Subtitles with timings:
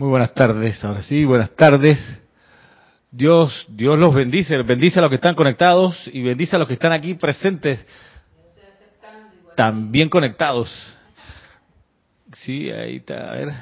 [0.00, 1.98] Muy buenas tardes, ahora sí, buenas tardes.
[3.10, 6.72] Dios, Dios los bendice, bendice a los que están conectados y bendice a los que
[6.72, 7.86] están aquí presentes,
[9.54, 10.74] también conectados.
[12.32, 13.52] Sí, ahí está, a ver.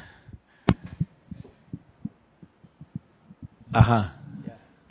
[3.72, 4.16] Ajá.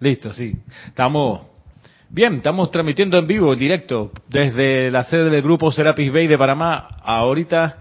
[0.02, 0.54] Listo, sí.
[0.88, 1.48] Estamos
[2.10, 6.38] bien, estamos transmitiendo en vivo, en directo, desde la sede del grupo Serapis Bay de
[6.38, 7.78] Panamá, ahorita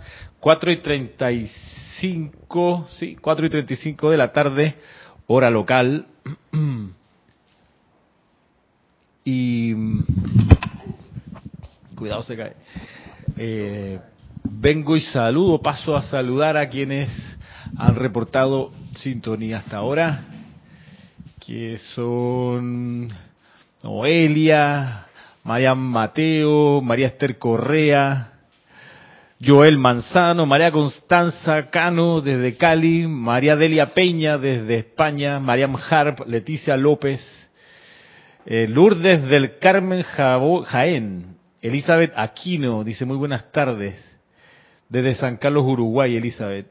[0.47, 4.77] 4 y 35, sí, 4 y 35 de la tarde,
[5.27, 6.07] hora local.
[9.25, 9.75] Y
[11.97, 12.53] cuidado se cae.
[13.37, 13.99] Eh,
[14.45, 17.11] vengo y saludo, paso a saludar a quienes
[17.77, 20.27] han reportado sintonía hasta ahora,
[21.45, 23.09] que son
[23.83, 25.07] Noelia,
[25.43, 28.36] María Mateo, María Esther Correa,
[29.47, 36.77] Joel Manzano, María Constanza Cano desde Cali, María Delia Peña desde España, María Harp, Leticia
[36.77, 37.21] López,
[38.45, 43.95] eh, Lourdes del Carmen Jaén, Elizabeth Aquino, dice muy buenas tardes,
[44.89, 46.67] desde San Carlos, Uruguay, Elizabeth.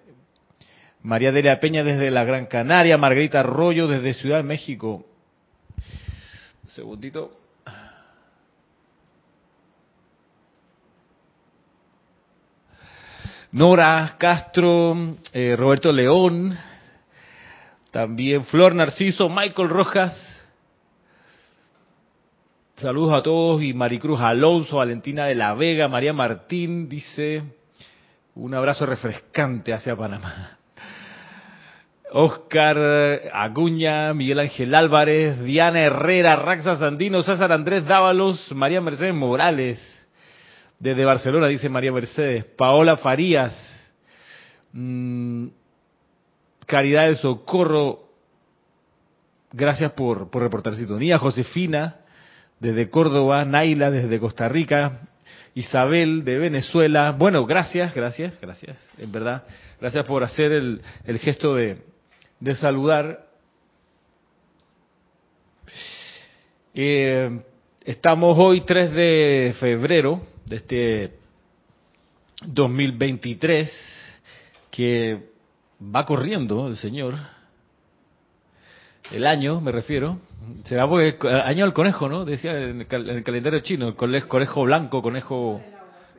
[1.02, 5.06] María Delia Peña desde la Gran Canaria, Margarita Arroyo desde Ciudad México.
[6.64, 7.45] Un segundito.
[13.56, 16.58] Nora Castro, eh, Roberto León,
[17.89, 20.45] también Flor Narciso, Michael Rojas.
[22.75, 27.44] Saludos a todos y Maricruz Alonso, Valentina de la Vega, María Martín dice
[28.36, 30.58] un abrazo refrescante hacia Panamá.
[32.12, 32.78] Oscar
[33.31, 39.95] Aguña, Miguel Ángel Álvarez, Diana Herrera, Raxa Sandino, César Andrés Dávalos, María Mercedes Morales,
[40.80, 42.45] desde Barcelona, dice María Mercedes.
[42.45, 43.56] Paola Farías.
[44.73, 45.48] Mm,
[46.66, 48.09] Caridad de Socorro.
[49.52, 51.18] Gracias por, por reportar sintonía.
[51.18, 51.98] Josefina,
[52.59, 53.46] desde Córdoba.
[53.46, 55.02] Naila, desde Costa Rica.
[55.53, 57.12] Isabel, de Venezuela.
[57.12, 58.78] Bueno, gracias, gracias, gracias.
[58.97, 59.44] En verdad,
[59.80, 61.78] gracias por hacer el, el gesto de,
[62.42, 63.25] de saludar.
[66.74, 67.40] Eh,
[67.86, 71.11] estamos hoy 3 de febrero de este
[72.45, 73.72] 2023
[74.72, 75.29] que
[75.81, 77.16] va corriendo el Señor.
[79.11, 80.19] El año, me refiero.
[80.63, 82.25] Será porque año del conejo, ¿no?
[82.25, 85.61] Decía en el, calendario chino, el conejo blanco, conejo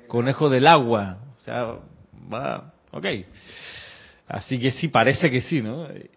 [0.06, 1.18] conejo del agua.
[1.38, 1.74] O sea,
[2.32, 3.06] va, ok.
[4.28, 5.86] Así que sí, parece que sí, ¿no?
[5.88, 6.10] Eh,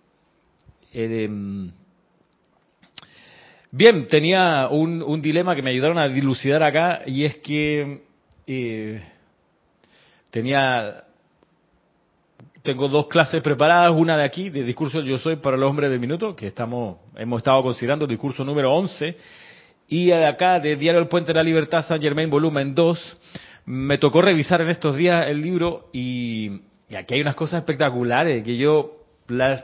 [0.94, 1.72] em,
[3.72, 8.02] Bien, tenía un, dilema que me ayudaron a dilucidar acá y es que
[8.48, 9.04] eh,
[10.32, 11.04] tenía,
[12.64, 16.00] tengo dos clases preparadas, una de aquí, de discurso Yo Soy para los Hombres del
[16.00, 19.16] Minuto, que estamos, hemos estado considerando el discurso número 11,
[19.88, 23.18] y de acá, de Diario El Puente de la Libertad, San Germain, volumen 2,
[23.68, 28.44] me tocó revisar en estos días el libro y, y aquí hay unas cosas espectaculares
[28.44, 28.94] que yo
[29.28, 29.64] las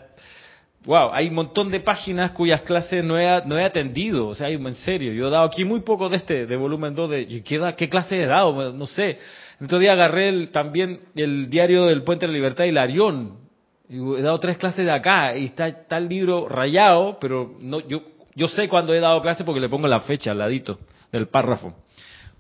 [0.86, 4.50] Wow, hay un montón de páginas cuyas clases no he, no he atendido, o sea,
[4.50, 7.74] en serio, yo he dado aquí muy poco de este, de volumen 2, de, ¿qué,
[7.76, 8.72] qué clase he dado?
[8.72, 9.18] No sé.
[9.60, 13.40] El otro día agarré también el diario del Puente de la Libertad y Larión,
[13.90, 17.80] y he dado tres clases de acá, y está, está el libro rayado, pero no,
[17.88, 18.04] yo,
[18.36, 20.78] yo sé cuándo he dado clase porque le pongo la fecha al ladito
[21.12, 21.74] del párrafo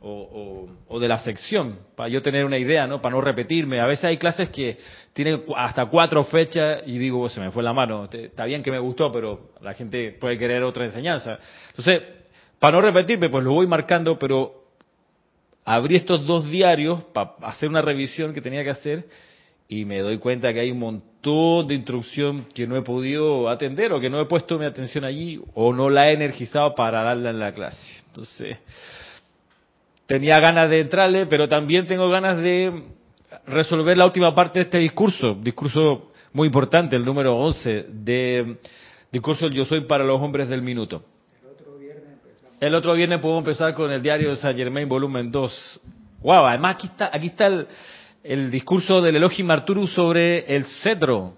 [0.07, 3.01] o, de la sección, para yo tener una idea, ¿no?
[3.01, 3.79] Para no repetirme.
[3.79, 4.77] A veces hay clases que
[5.13, 8.07] tienen hasta cuatro fechas y digo, se me fue la mano.
[8.11, 11.39] Está bien que me gustó, pero la gente puede querer otra enseñanza.
[11.69, 12.03] Entonces,
[12.59, 14.65] para no repetirme, pues lo voy marcando, pero
[15.65, 19.05] abrí estos dos diarios para hacer una revisión que tenía que hacer
[19.67, 23.91] y me doy cuenta que hay un montón de instrucción que no he podido atender
[23.91, 27.31] o que no he puesto mi atención allí o no la he energizado para darla
[27.31, 28.03] en la clase.
[28.07, 28.59] Entonces,
[30.05, 32.83] tenía ganas de entrarle, pero también tengo ganas de
[33.47, 38.57] resolver la última parte de este discurso, discurso muy importante, el número 11, de
[39.11, 41.03] discurso Yo Soy para los Hombres del Minuto.
[42.59, 45.81] El otro viernes podemos empezar con el diario de Saint Germain, volumen 2.
[46.21, 47.47] Wow, además aquí está, aquí está
[48.23, 51.33] el, discurso del Elohim Arturo sobre el cetro,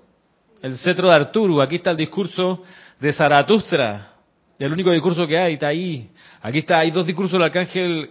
[0.61, 1.61] el cetro de Arturo.
[1.61, 2.63] Aquí está el discurso
[2.99, 4.13] de Zaratustra,
[4.59, 6.09] el único discurso que hay, está ahí.
[6.41, 8.09] Aquí está, hay dos discursos del arcángel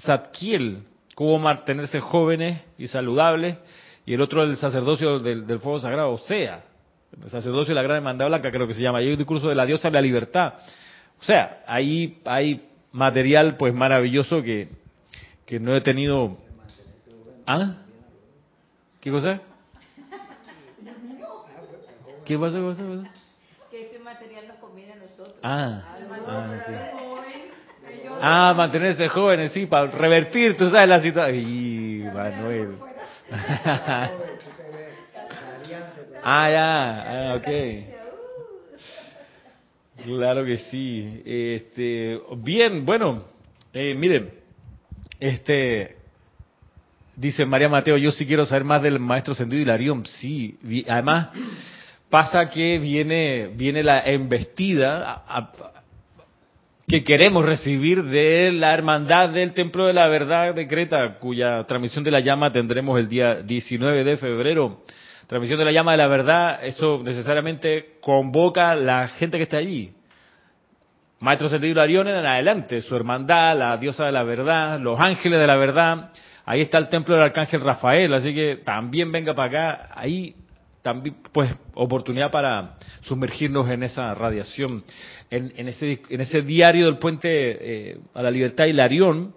[0.00, 0.82] Zadkiel,
[1.14, 3.56] cómo mantenerse jóvenes y saludables,
[4.04, 6.64] y el otro el sacerdocio del, fuego sagrado, o sea,
[7.22, 9.54] el sacerdocio de la gran hermandad blanca, creo que se llama, y un discurso de
[9.54, 10.54] la diosa de la libertad.
[11.20, 14.68] O sea, ahí hay material pues maravilloso que,
[15.44, 16.36] que no he tenido...
[17.46, 17.76] ¿Ah?
[19.00, 19.40] ¿Qué cosa?
[22.24, 22.58] ¿Qué pasa?
[22.58, 22.82] ¿Qué pasa?
[23.70, 25.36] Que ese material nos conviene a nosotros.
[25.44, 25.82] Ah,
[26.26, 27.05] ah, sí.
[28.20, 31.36] Ah, mantenerse jóvenes, sí, para revertir, tú sabes la situación.
[31.38, 32.76] Y Manuel.
[36.22, 37.48] ah, ya, ah, ok.
[40.04, 41.22] Claro que sí.
[41.24, 43.24] Este, bien, bueno,
[43.72, 44.30] eh, miren,
[45.18, 45.96] este,
[47.16, 50.04] dice María Mateo, yo sí quiero saber más del maestro Sendido Hilarión.
[50.06, 50.56] Sí,
[50.88, 51.28] además
[52.10, 55.24] pasa que viene, viene la embestida
[56.88, 62.04] que queremos recibir de la Hermandad del Templo de la Verdad de Creta, cuya transmisión
[62.04, 64.82] de la llama tendremos el día 19 de febrero.
[65.26, 69.90] Transmisión de la llama de la verdad, eso necesariamente convoca la gente que está allí.
[71.18, 75.46] Maestro Sentido Hilarión en adelante, su hermandad, la diosa de la verdad, los ángeles de
[75.46, 76.12] la verdad.
[76.44, 79.88] Ahí está el templo del arcángel Rafael, así que también venga para acá.
[79.92, 80.36] Ahí
[80.86, 84.84] también, pues, oportunidad para sumergirnos en esa radiación.
[85.30, 89.34] En, en ese, en ese diario del puente eh, a la libertad Hilarión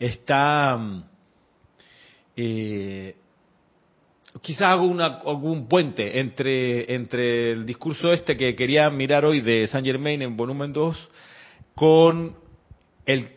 [0.00, 0.76] está.
[0.76, 1.02] mm,
[2.36, 3.14] eh,
[4.42, 9.68] quizás hago una- algún puente entre, entre el discurso este que quería mirar hoy de
[9.68, 11.08] Saint Germain en volumen 2
[11.76, 12.34] con
[13.06, 13.28] el,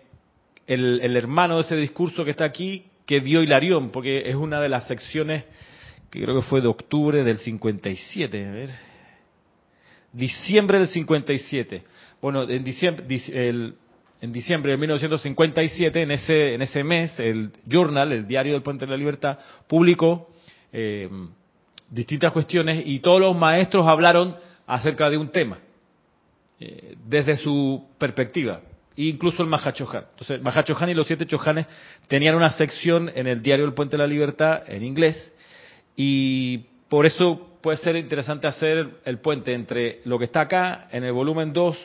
[0.65, 4.59] el, el hermano de ese discurso que está aquí que dio Hilarión, porque es una
[4.61, 5.43] de las secciones
[6.13, 8.69] que creo que fue de octubre del 57, a ver,
[10.11, 11.83] diciembre del 57.
[12.21, 13.73] Bueno, en diciembre, dic- el-
[14.21, 18.85] en diciembre de 1957, en ese, en ese mes, el Journal, el diario del Puente
[18.85, 20.29] de la Libertad, publicó
[20.71, 21.09] eh,
[21.89, 24.35] distintas cuestiones y todos los maestros hablaron
[24.67, 25.57] acerca de un tema,
[26.59, 28.61] eh, desde su perspectiva,
[28.95, 30.05] incluso el Mahachohan.
[30.11, 31.65] Entonces, Mahachohan y los siete Chohanes
[32.07, 35.32] tenían una sección en el diario del Puente de la Libertad en inglés
[35.95, 36.57] y
[36.89, 41.13] por eso puede ser interesante hacer el puente entre lo que está acá en el
[41.13, 41.77] volumen 2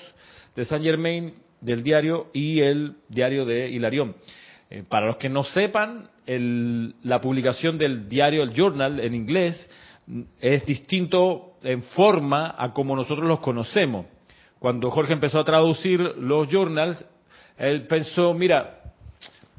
[0.57, 4.17] de Saint Germain del diario y el diario de Hilarión.
[4.71, 9.71] Eh, para los que no sepan, el- la publicación del diario, el journal en inglés,
[10.07, 14.07] mm, es distinto en forma a como nosotros los conocemos.
[14.59, 17.05] Cuando Jorge empezó a traducir los journals,
[17.57, 18.75] él pensó, mira,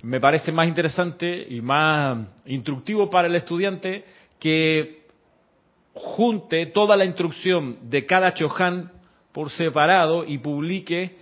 [0.04, 4.06] me parece más interesante y más instructivo para el estudiante
[4.40, 5.00] que
[5.94, 8.92] junte toda la instrucción de cada Chohan
[9.32, 11.18] por separado y publique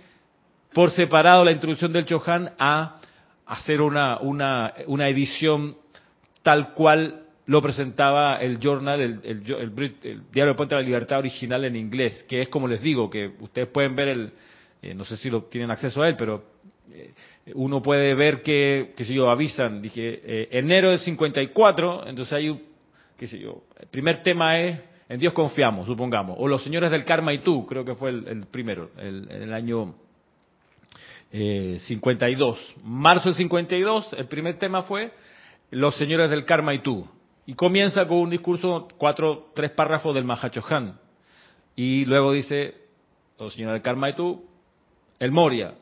[0.72, 3.00] por separado la introducción del Chohan a
[3.46, 5.76] hacer una, una, una edición
[6.42, 10.86] tal cual lo presentaba el journal, el, el, el el diario de Puente de la
[10.86, 14.32] Libertad original en inglés, que es como les digo, que ustedes pueden ver el,
[14.82, 16.44] eh, no sé si lo tienen acceso a él, pero
[16.92, 17.14] eh,
[17.54, 22.50] uno puede ver que, que si yo, avisan, dije, eh, enero del 54, entonces hay
[22.50, 22.67] un,
[23.18, 27.04] qué sé yo, el primer tema es, en Dios confiamos, supongamos, o los señores del
[27.04, 29.94] karma y tú, creo que fue el, primero, el- en el año
[31.30, 32.58] eh, 52.
[32.84, 35.12] Marzo del 52, el primer tema fue
[35.70, 37.06] Los señores del karma y tú.
[37.44, 40.98] Y comienza con un discurso, cuatro, tres párrafos del Mahachohan.
[41.76, 42.74] Y luego dice,
[43.38, 44.44] Los señores del karma y tú,
[45.18, 45.74] el Moria,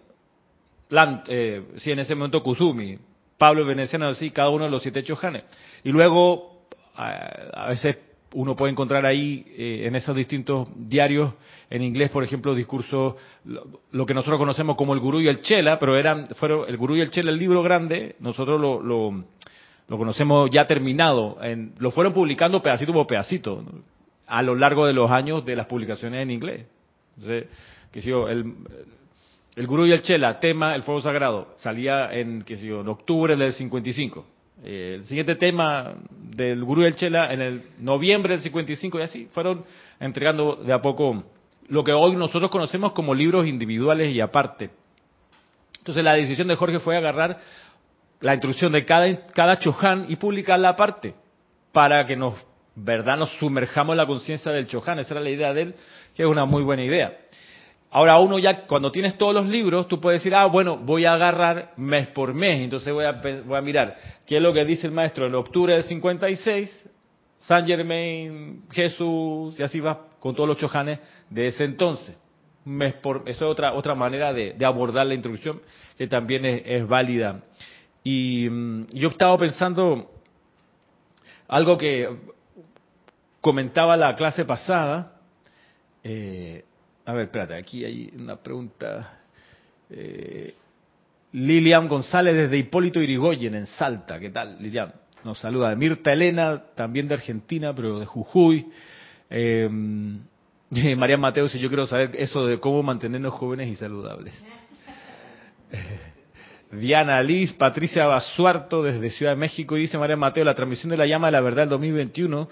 [1.29, 2.99] eh, sí, en ese momento Kusumi,
[3.38, 5.44] Pablo el Veneciano, así, cada uno de los siete chojanes.
[5.85, 6.56] Y luego,
[6.96, 7.96] a, veces
[8.32, 11.35] uno puede encontrar ahí, eh, en esos distintos diarios,
[11.71, 15.40] en inglés, por ejemplo, discursos, lo, lo que nosotros conocemos como el Gurú y el
[15.40, 19.25] Chela, pero eran, fueron el Gurú y el Chela, el libro grande, nosotros lo, lo,
[19.88, 23.62] lo conocemos ya terminado, en, lo fueron publicando pedacito por pedacito,
[24.26, 26.66] a lo largo de los años de las publicaciones en inglés.
[27.16, 27.47] Entonces,
[28.04, 28.54] el,
[29.56, 33.37] el Gurú y el Chela, tema El Fuego Sagrado, salía en, qué sé en octubre
[33.37, 34.26] del 55.
[34.64, 39.02] Eh, el siguiente tema del Gurú y el Chela en el noviembre del 55 y
[39.02, 39.64] así fueron
[40.00, 41.25] entregando de a poco
[41.68, 44.70] lo que hoy nosotros conocemos como libros individuales y aparte.
[45.78, 47.38] Entonces la decisión de Jorge fue agarrar
[48.20, 51.14] la instrucción de cada, cada Chohan y publicarla aparte
[51.72, 52.34] para que nos,
[52.75, 54.98] verdad, nos sumerjamos en la conciencia del Chohan.
[54.98, 55.75] Esa era la idea de él,
[56.14, 57.16] que es una muy buena idea.
[57.97, 61.15] Ahora uno ya, cuando tienes todos los libros, tú puedes decir, ah, bueno, voy a
[61.15, 64.87] agarrar mes por mes, entonces voy a, voy a mirar qué es lo que dice
[64.87, 66.91] el maestro en octubre del 56,
[67.38, 70.99] San Germain, Jesús, y así va con todos los chojanes
[71.31, 72.15] de ese entonces.
[72.67, 75.62] Mes por, eso es otra, otra manera de, abordar la introducción
[75.97, 77.45] que también es, válida.
[78.05, 80.11] Y mm, yo estaba pensando
[81.49, 82.15] algo que
[83.41, 85.15] comentaba la clase pasada,
[86.05, 86.62] eh,
[87.06, 89.20] a ver, espérate, aquí hay una pregunta.
[89.88, 90.54] Eh,
[91.32, 94.18] Lilian González desde Hipólito Irigoyen, en Salta.
[94.18, 94.92] ¿Qué tal, Lilian?
[95.22, 95.75] Nos saluda.
[95.76, 98.66] Mirta Elena, también de Argentina, pero de Jujuy.
[99.30, 99.68] Eh,
[100.96, 104.34] María Mateo, si yo quiero saber eso de cómo mantenernos jóvenes y saludables.
[106.72, 110.96] Diana Liz, Patricia Basuarto desde Ciudad de México, y dice María Mateo, la transmisión de
[110.96, 112.48] la llama de la verdad del 2021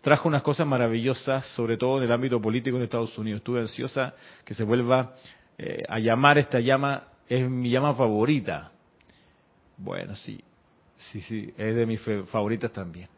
[0.00, 3.38] trajo unas cosas maravillosas, sobre todo en el ámbito político en Estados Unidos.
[3.38, 4.14] Estuve ansiosa
[4.44, 5.14] que se vuelva
[5.56, 8.72] eh, a llamar esta llama, es mi llama favorita.
[9.76, 10.42] Bueno, sí,
[10.96, 13.08] sí, sí, es de mis favoritas también.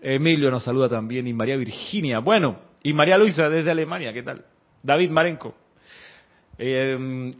[0.00, 2.20] Emilio nos saluda también y María Virginia.
[2.20, 4.44] Bueno, y María Luisa desde Alemania, ¿qué tal?
[4.82, 5.54] David Marenco.
[6.56, 7.32] Eh,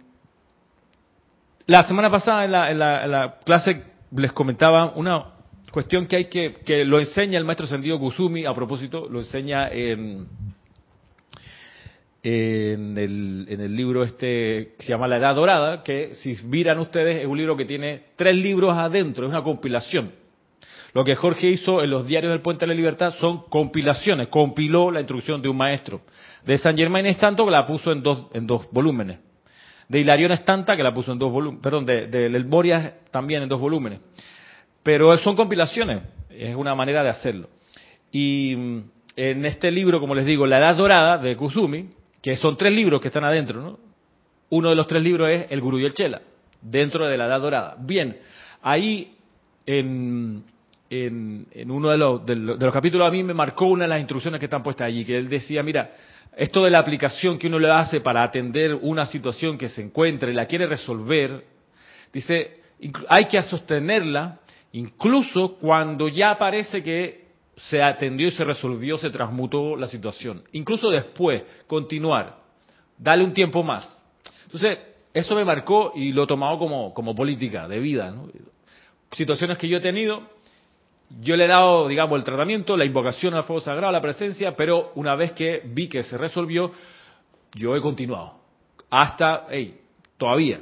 [1.69, 2.79] la semana pasada en la, en
[3.11, 5.38] la, clase les comentaba una
[5.73, 9.69] cuestión que hay que, que lo enseña el maestro Sendido Kusumi, a propósito, lo enseña
[9.69, 10.27] en,
[12.23, 16.79] en, el, en el libro este que se llama La Edad Dorada, que si miran
[16.79, 20.13] ustedes es un libro que tiene tres libros adentro, es una compilación.
[20.95, 24.91] Lo que Jorge hizo en los diarios del Puente de la Libertad son compilaciones, compiló
[24.91, 26.01] la instrucción de un maestro.
[26.45, 29.19] De San Germain es tanto que la puso en dos, en dos volúmenes
[29.89, 33.49] de Hilarión Estanta, que la puso en dos volúmenes, perdón, de, de Moria también en
[33.49, 34.01] dos volúmenes.
[34.89, 37.51] Pero son compilaciones, es una manera de hacerlo.
[38.11, 38.83] Y mm,
[39.17, 41.91] en este libro, como les digo, La Edad Dorada de Kusumi,
[42.23, 43.79] que son tres libros que están adentro, ¿no?
[44.49, 46.23] Uno de los tres libros es El Gurú y el Chela,
[46.63, 47.77] dentro de la Edad Dorada.
[47.79, 48.17] Bien,
[48.63, 49.15] ahí
[49.67, 50.43] en,
[50.89, 54.41] en, uno de los, de los capítulos a mí me marcó una de las instrucciones
[54.41, 55.91] que están puestas allí, que él decía, mira,
[56.35, 60.31] esto de la aplicación que uno le hace para atender una situación que se encuentra
[60.31, 61.45] y la quiere resolver,
[62.11, 62.63] dice,
[63.11, 64.39] hay que sostenerla
[64.73, 70.43] incluso cuando ya parece que se atendió y se resolvió, se transmutó la situación.
[70.53, 72.37] Incluso después, continuar,
[72.97, 73.87] darle un tiempo más.
[74.45, 74.79] Entonces,
[75.13, 78.15] eso me marcó y lo he tomado como, como política de vida.
[79.13, 80.23] Situaciones que yo he tenido,
[81.21, 84.93] yo le he dado, digamos, el tratamiento, la invocación al fuego sagrado, la presencia, pero
[84.95, 86.71] una vez que vi que se resolvió,
[87.55, 88.39] yo he continuado.
[88.91, 89.81] Hasta, hey,
[90.17, 90.61] todavía.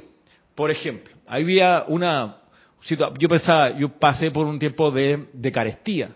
[0.55, 2.37] Por ejemplo, había una
[2.81, 6.09] yo pensaba, yo pasé por un tiempo de, carestía,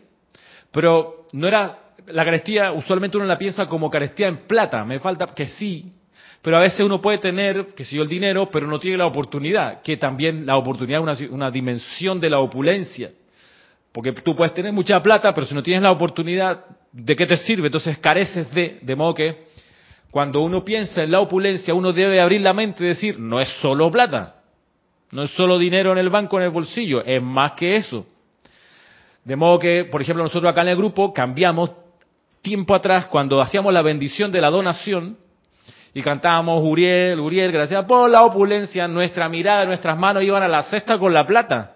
[0.71, 5.25] pero no era, la carestía usualmente uno la piensa como carestía en plata, me falta
[5.27, 5.91] que sí,
[6.41, 9.05] pero a veces uno puede tener, que sé yo, el dinero, pero no tiene la
[9.05, 13.11] oportunidad, que también la oportunidad es una, una dimensión de la opulencia.
[13.91, 17.37] Porque tú puedes tener mucha plata, pero si no tienes la oportunidad, ¿de qué te
[17.37, 17.67] sirve?
[17.67, 19.43] Entonces careces de, de modo que
[20.09, 23.49] cuando uno piensa en la opulencia, uno debe abrir la mente y decir, no es
[23.61, 24.40] solo plata,
[25.11, 28.05] no es solo dinero en el banco, en el bolsillo, es más que eso.
[29.23, 31.71] De modo que, por ejemplo, nosotros acá en el grupo cambiamos
[32.41, 35.17] tiempo atrás cuando hacíamos la bendición de la donación
[35.93, 40.63] y cantábamos Uriel, Uriel, gracias por la opulencia, nuestra mirada, nuestras manos iban a la
[40.63, 41.75] cesta con la plata.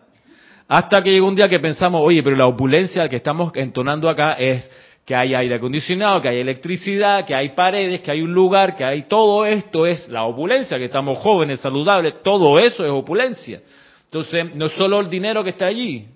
[0.68, 4.34] Hasta que llegó un día que pensamos, oye, pero la opulencia que estamos entonando acá
[4.34, 4.70] es
[5.06, 8.84] que hay aire acondicionado, que hay electricidad, que hay paredes, que hay un lugar, que
[8.84, 13.62] hay todo esto es la opulencia, que estamos jóvenes, saludables, todo eso es opulencia.
[14.06, 16.08] Entonces, no es solo el dinero que está allí.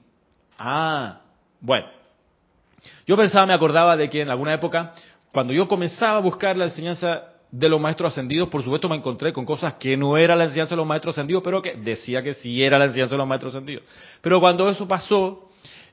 [0.57, 1.21] Ah,
[1.61, 1.87] bueno.
[3.05, 4.93] Yo pensaba, me acordaba de que en alguna época,
[5.31, 9.33] cuando yo comenzaba a buscar la enseñanza de los maestros ascendidos, por supuesto me encontré
[9.33, 12.33] con cosas que no era la enseñanza de los maestros ascendidos, pero que decía que
[12.33, 13.83] sí era la enseñanza de los maestros ascendidos.
[14.21, 15.49] Pero cuando eso pasó,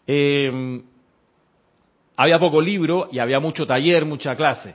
[0.07, 0.83] eh,
[2.17, 4.75] había poco libro y había mucho taller, mucha clase.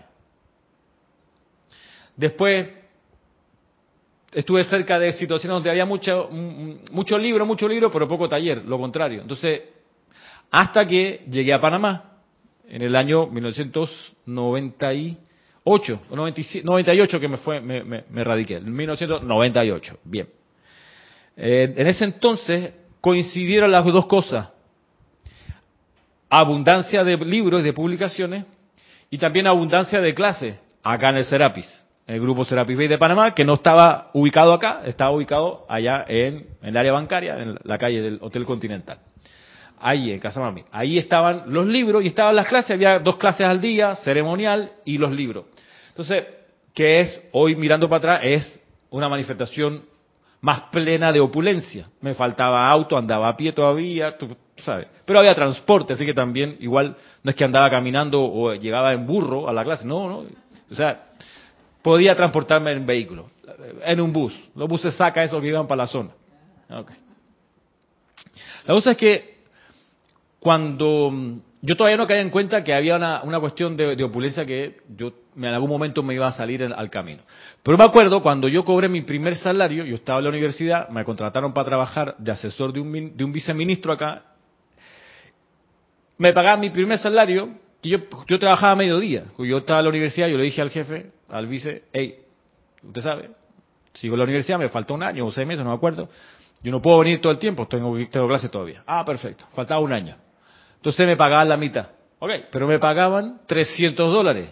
[2.15, 2.69] Después
[4.33, 6.29] estuve cerca de situaciones donde había mucho,
[6.91, 9.21] mucho libro, mucho libro, pero poco taller, lo contrario.
[9.21, 9.61] Entonces,
[10.51, 12.19] hasta que llegué a Panamá
[12.67, 14.91] en el año 1990
[15.63, 20.27] 8, 98 que me fue, me, me, radiqué, en 1998, bien.
[21.37, 24.49] Eh, en ese entonces coincidieron las dos cosas,
[26.31, 28.45] abundancia de libros, de publicaciones,
[29.11, 31.67] y también abundancia de clases, acá en el Serapis,
[32.07, 36.05] en el grupo Serapis Bay de Panamá, que no estaba ubicado acá, estaba ubicado allá
[36.07, 38.97] en, en el área bancaria, en la calle del Hotel Continental
[39.81, 40.63] ahí en Casa Mami.
[40.71, 44.97] Ahí estaban los libros y estaban las clases, había dos clases al día, ceremonial y
[44.97, 45.45] los libros.
[45.89, 46.25] Entonces,
[46.73, 48.19] ¿qué es hoy mirando para atrás?
[48.23, 48.59] Es
[48.91, 49.83] una manifestación
[50.39, 51.87] más plena de opulencia.
[51.99, 54.15] Me faltaba auto, andaba a pie todavía,
[54.61, 54.87] tú sabes.
[55.05, 59.05] Pero había transporte, así que también igual no es que andaba caminando o llegaba en
[59.05, 60.25] burro a la clase, no, no.
[60.71, 61.09] O sea,
[61.81, 63.29] podía transportarme en vehículo,
[63.83, 64.33] en un bus.
[64.55, 66.11] Los buses saca esos que iban para la zona.
[66.69, 69.41] La cosa es que
[70.39, 74.45] cuando mm, yo todavía no caía en cuenta que había una, una cuestión de, opulencia
[74.45, 77.21] que yo en algún momento me iba a salir al camino.
[77.61, 81.03] Pero me acuerdo cuando yo cobré mi primer salario, yo estaba en la universidad, me
[81.03, 84.23] contrataron para trabajar de asesor de un, de un viceministro acá,
[86.21, 87.49] me pagaban mi primer salario
[87.81, 87.97] que yo,
[88.27, 89.23] yo trabajaba a mediodía.
[89.39, 92.19] Yo estaba en la universidad, yo le dije al jefe, al vice, hey,
[92.83, 93.31] usted sabe,
[93.95, 96.09] sigo en la universidad, me falta un año o seis meses, no me acuerdo.
[96.61, 98.83] Yo no puedo venir todo el tiempo, tengo, tengo clase todavía.
[98.85, 100.15] Ah, perfecto, faltaba un año.
[100.75, 101.89] Entonces me pagaban la mitad.
[102.19, 104.47] Ok, pero me pagaban 300 dólares.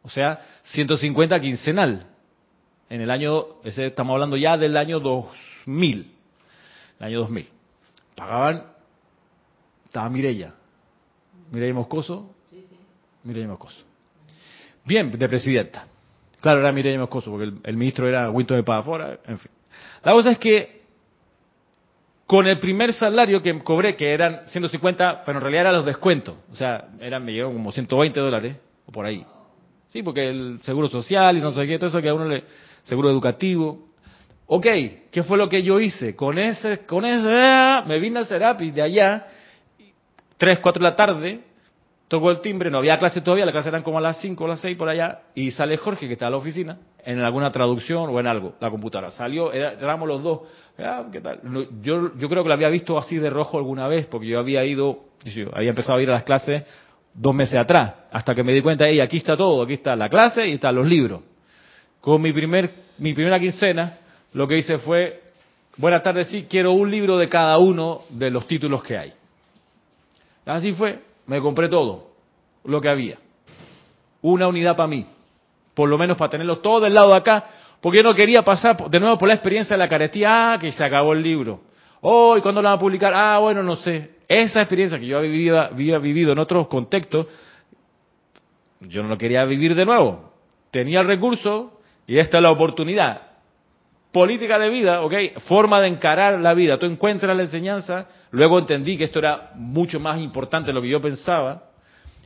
[0.00, 2.06] O sea, 150 quincenal.
[2.88, 6.10] En el año, ese, estamos hablando ya del año 2000.
[7.00, 7.48] El año 2000.
[8.16, 8.64] Pagaban,
[9.84, 10.54] estaba Mirella.
[11.52, 12.34] Mirella Moscoso.
[13.24, 13.84] Mirella Moscoso.
[14.84, 15.86] Bien, de presidenta.
[16.40, 19.50] Claro, era Mireya Moscoso, porque el, el ministro era Winton de Padafora, en fin.
[20.02, 20.82] La cosa es que
[22.26, 26.34] con el primer salario que cobré, que eran 150, pero en realidad eran los descuentos,
[26.50, 28.56] o sea, eran, me llegó como 120 dólares,
[28.86, 29.24] o por ahí.
[29.88, 32.44] Sí, porque el seguro social y no sé qué, todo eso que a uno le,
[32.82, 33.88] seguro educativo.
[34.46, 34.66] Ok,
[35.10, 36.16] ¿qué fue lo que yo hice?
[36.16, 39.26] Con ese, con ese, ah, me vine a Serapis de allá,
[40.42, 41.40] 3, 4 de la tarde,
[42.08, 44.48] tocó el timbre, no había clase todavía, las clases eran como a las 5 o
[44.48, 48.10] las 6 por allá, y sale Jorge, que está en la oficina, en alguna traducción
[48.10, 49.12] o en algo, la computadora.
[49.12, 50.40] Salió, era- éramos los dos.
[50.80, 51.38] Ah, ¿qué tal?
[51.80, 55.04] Yo creo que lo había visto así de rojo alguna vez, porque yo había ido,
[55.24, 56.64] yo había empezado a ir a las clases
[57.14, 60.08] dos meses atrás, hasta que me di cuenta, hey, aquí está todo, aquí está la
[60.08, 61.20] clase y están los libros.
[62.00, 62.68] Con mi primer,
[62.98, 63.98] mi primera quincena,
[64.32, 65.22] lo que hice fue,
[65.76, 69.12] buenas tardes, sí, quiero un libro de cada uno de los títulos que hay.
[70.46, 72.08] Así fue, me compré todo,
[72.64, 73.18] lo que había.
[74.20, 75.06] Una unidad para mí,
[75.74, 77.44] por lo menos para tenerlo todo del lado de acá,
[77.80, 80.70] porque yo no quería pasar de nuevo por la experiencia de la carestía, ah, que
[80.72, 81.60] se acabó el libro.
[82.00, 83.12] Oh, ¿y cuándo lo van a publicar?
[83.14, 84.16] Ah, bueno, no sé.
[84.28, 87.26] Esa experiencia que yo había vivido, había vivido en otros contextos,
[88.80, 90.32] yo no lo quería vivir de nuevo.
[90.70, 93.31] Tenía el recurso y esta es la oportunidad.
[94.12, 95.14] Política de vida, ¿ok?
[95.46, 96.78] Forma de encarar la vida.
[96.78, 100.90] Tú encuentras la enseñanza, luego entendí que esto era mucho más importante de lo que
[100.90, 101.70] yo pensaba.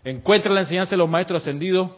[0.05, 1.91] Encuentras la enseñanza de los maestros ascendidos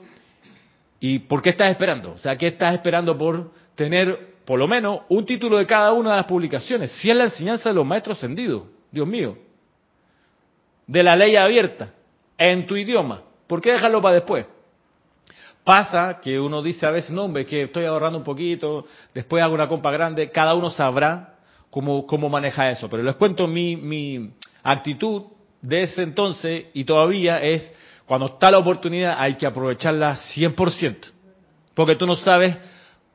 [1.00, 2.12] y ¿por qué estás esperando?
[2.12, 6.10] O sea, ¿qué estás esperando por tener por lo menos un título de cada una
[6.10, 6.90] de las publicaciones?
[6.92, 9.38] Si es la enseñanza de los maestros ascendidos, Dios mío.
[10.86, 11.94] De la ley abierta,
[12.36, 13.22] en tu idioma.
[13.46, 14.46] ¿Por qué dejarlo para después?
[15.68, 19.52] Pasa que uno dice a veces, no, hombre, que estoy ahorrando un poquito, después hago
[19.52, 21.34] una compra grande, cada uno sabrá
[21.68, 22.88] cómo, cómo maneja eso.
[22.88, 24.30] Pero les cuento mi, mi
[24.62, 25.24] actitud
[25.60, 27.70] de ese entonces y todavía es,
[28.06, 31.12] cuando está la oportunidad hay que aprovecharla 100%,
[31.74, 32.56] porque tú no sabes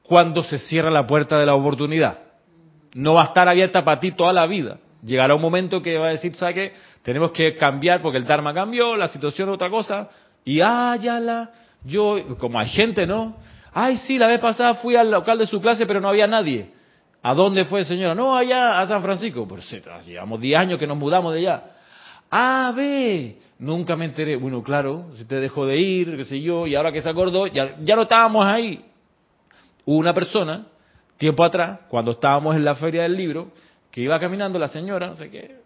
[0.03, 2.19] cuándo se cierra la puerta de la oportunidad.
[2.93, 4.77] No va a estar abierta para ti toda la vida.
[5.03, 6.73] Llegará un momento que va a decir, ¿sabes?
[7.01, 10.11] Tenemos que cambiar porque el Dharma cambió, la situación es otra cosa,
[10.45, 11.49] y ah, ya la,
[11.85, 13.35] yo, como hay gente, ¿no?
[13.73, 16.71] Ay, sí, la vez pasada fui al local de su clase, pero no había nadie.
[17.21, 18.13] ¿A dónde fue, señora?
[18.13, 19.47] No, allá, a San Francisco.
[19.61, 21.63] Sí, llevamos 10 años que nos mudamos de allá.
[22.29, 24.35] Ah, ve, nunca me enteré.
[24.35, 27.47] Bueno, claro, si te dejó de ir, qué sé yo, y ahora que se acordó,
[27.47, 28.83] ya, ya no estábamos ahí.
[29.85, 30.65] Una persona,
[31.17, 33.51] tiempo atrás, cuando estábamos en la feria del libro,
[33.89, 35.62] que iba caminando la señora, no sé qué,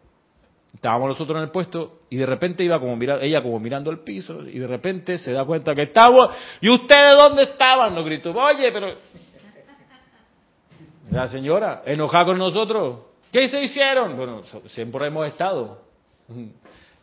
[0.74, 4.00] estábamos nosotros en el puesto y de repente iba como mira, ella como mirando el
[4.00, 6.30] piso y de repente se da cuenta que estamos
[6.62, 8.96] y ustedes dónde estaban nos gritó oye pero
[11.12, 13.00] la señora enojada con nosotros
[13.32, 15.86] qué se hicieron bueno siempre hemos estado.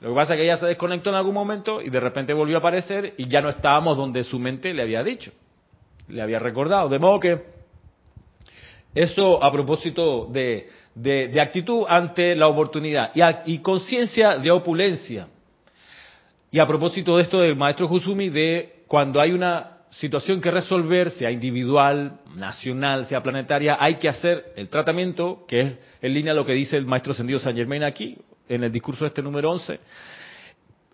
[0.00, 2.56] Lo que pasa es que ella se desconectó en algún momento y de repente volvió
[2.56, 5.32] a aparecer y ya no estábamos donde su mente le había dicho
[6.08, 6.88] le había recordado.
[6.88, 7.42] De modo que
[8.94, 13.12] eso a propósito de, de, de actitud ante la oportunidad
[13.46, 15.28] y, conciencia de opulencia.
[16.50, 21.10] Y a propósito de esto del maestro Husumi, de cuando hay una situación que resolver,
[21.10, 26.44] sea individual, nacional, sea planetaria, hay que hacer el tratamiento, que es en línea lo
[26.44, 28.16] que dice el maestro ascendido San Germain aquí,
[28.48, 29.80] en el discurso este número 11.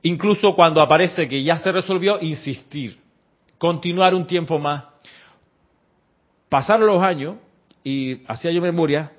[0.02, 2.98] Incluso cuando aparece que ya se resolvió, insistir,
[3.58, 4.84] continuar un tiempo más.
[6.48, 7.36] Pasaron los años
[7.84, 9.12] y hacía yo memoria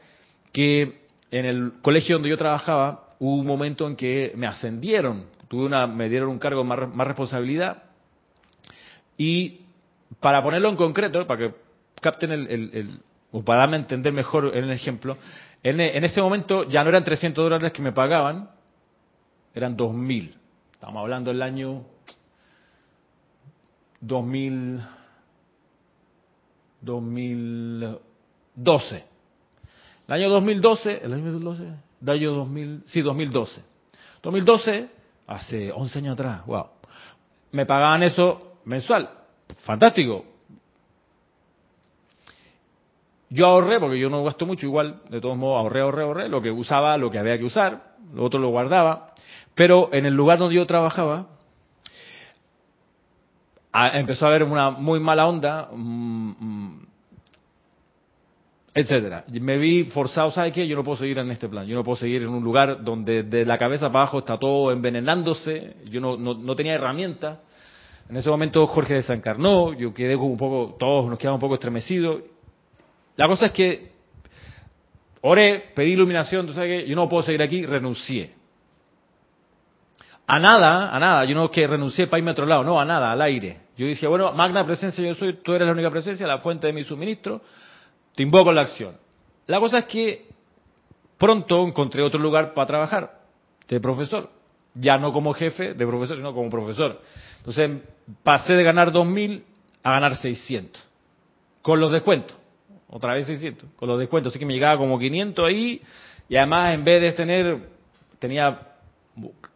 [0.51, 5.65] que en el colegio donde yo trabajaba hubo un momento en que me ascendieron, tuve
[5.65, 7.83] una, me dieron un cargo más, más responsabilidad
[9.17, 9.61] y
[10.19, 11.55] para ponerlo en concreto, para que
[12.01, 12.99] capten el, el- el-
[13.31, 15.17] o para darme a entender mejor el ejemplo,
[15.63, 18.49] en, en ese momento ya no eran 300 dólares que me pagaban,
[19.53, 20.33] eran 2.000.
[20.73, 21.83] Estamos hablando del año
[24.01, 24.81] 2000,
[26.81, 29.03] 2012.
[30.12, 33.62] El año 2012, el año 2012, el año 2000, sí, 2012.
[34.21, 34.89] 2012,
[35.26, 36.65] hace 11 años atrás, wow.
[37.54, 39.10] Me pagaban eso mensual.
[39.63, 40.26] Fantástico.
[43.30, 46.41] Yo ahorré, porque yo no gasto mucho, igual, de todos modos, ahorré, ahorré, ahorré, lo
[46.41, 49.13] que usaba, lo que había que usar, lo otro lo guardaba.
[49.56, 51.28] Pero en el lugar donde yo trabajaba,
[53.71, 56.88] a- empezó a haber una muy mala onda, mm, mm,
[58.73, 59.25] etcétera.
[59.27, 60.67] Me vi forzado, ¿sabes qué?
[60.67, 61.65] Yo no puedo seguir en este plan.
[61.65, 64.71] Yo no puedo seguir en un lugar donde de la cabeza para abajo está todo
[64.71, 65.77] envenenándose.
[65.89, 67.39] Yo no, no, no tenía herramientas.
[68.10, 71.53] En ese momento Jorge desencarnó, yo quedé como un poco, todos nos quedamos un poco
[71.55, 72.21] estremecidos.
[73.15, 73.91] La cosa es que
[75.21, 78.34] oré, pedí iluminación, tú sabes que yo no puedo seguir aquí, renuncié.
[80.27, 82.86] A nada, a nada, yo no que renuncié para irme a otro lado, no, a
[82.86, 83.60] nada, al aire.
[83.77, 86.73] Yo dije, bueno, magna presencia yo soy, tú eres la única presencia, la fuente de
[86.73, 87.41] mi suministro,
[88.15, 88.95] te invoco en la acción.
[89.47, 90.26] La cosa es que
[91.17, 93.19] pronto encontré otro lugar para trabajar,
[93.67, 94.30] de profesor.
[94.74, 97.02] Ya no como jefe de profesor, sino como profesor.
[97.38, 97.71] Entonces
[98.24, 99.43] pasé de ganar 2.000
[99.84, 100.88] a ganar 600.
[101.62, 102.38] Con los descuentos.
[102.89, 103.69] Otra vez 600.
[103.76, 104.32] Con los descuentos.
[104.32, 105.82] Así que me llegaba como 500 ahí.
[106.30, 107.58] Y además en vez de tener,
[108.19, 108.67] tenía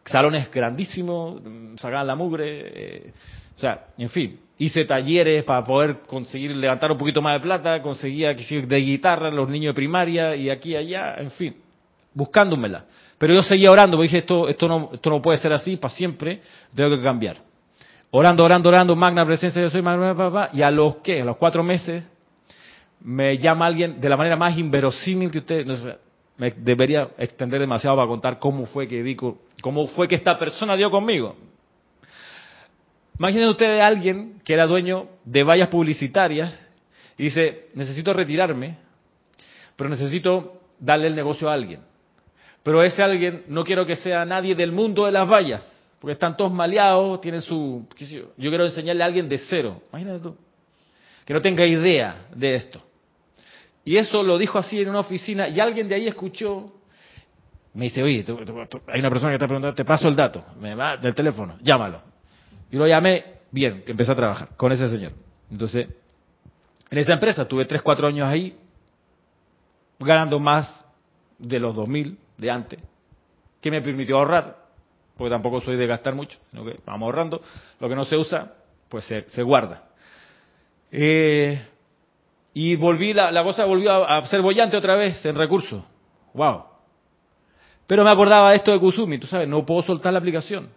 [0.04, 1.40] salones grandísimos,
[1.76, 2.46] sacaban la mugre.
[2.74, 3.12] eh,
[3.56, 4.40] o sea, en fin.
[4.58, 7.82] Hice talleres para poder conseguir levantar un poquito más de plata.
[7.82, 11.16] Conseguía de guitarra los niños de primaria y aquí y allá.
[11.18, 11.56] En fin.
[12.14, 12.84] Buscándomela.
[13.18, 15.94] Pero yo seguía orando, porque dije, esto, esto, no, esto no puede ser así para
[15.94, 16.40] siempre,
[16.74, 17.38] tengo que cambiar.
[18.10, 21.36] Orando, orando, orando, magna presencia, yo soy magna, papá, y a los que, a los
[21.36, 22.06] cuatro meses,
[23.00, 25.96] me llama alguien de la manera más inverosímil que usted, no sé,
[26.36, 30.76] me debería extender demasiado para contar cómo fue que di, cómo fue que esta persona
[30.76, 31.36] dio conmigo.
[33.18, 36.54] Imaginen ustedes a alguien que era dueño de vallas publicitarias
[37.16, 38.76] y dice, necesito retirarme,
[39.74, 41.80] pero necesito darle el negocio a alguien.
[42.62, 45.66] Pero ese alguien no quiero que sea nadie del mundo de las vallas,
[45.98, 47.86] porque están todos maleados, tienen su...
[47.96, 48.32] yo.
[48.36, 49.80] Quiero enseñarle a alguien de cero.
[49.90, 50.36] Imagínate tú.
[51.24, 52.82] Que no tenga idea de esto.
[53.84, 56.72] Y eso lo dijo así en una oficina y alguien de ahí escuchó.
[57.72, 58.24] Me dice, oye,
[58.88, 62.15] hay una persona que está preguntando, te paso el dato, me va del teléfono, llámalo.
[62.70, 65.12] Y lo llamé, bien, que empecé a trabajar con ese señor.
[65.50, 65.88] Entonces,
[66.90, 68.56] en esa empresa tuve 3, 4 años ahí,
[69.98, 70.84] ganando más
[71.38, 72.80] de los 2.000 de antes,
[73.60, 74.56] que me permitió ahorrar,
[75.16, 77.40] porque tampoco soy de gastar mucho, sino que vamos ahorrando.
[77.80, 78.52] Lo que no se usa,
[78.88, 79.84] pues se, guarda.
[80.90, 81.60] Eh,
[82.52, 85.82] y volví, la, la cosa volvió a, a ser bollante otra vez en recursos.
[86.34, 86.64] ¡Wow!
[87.86, 90.68] Pero me acordaba de esto de Kusumi, tú sabes, no puedo soltar la aplicación.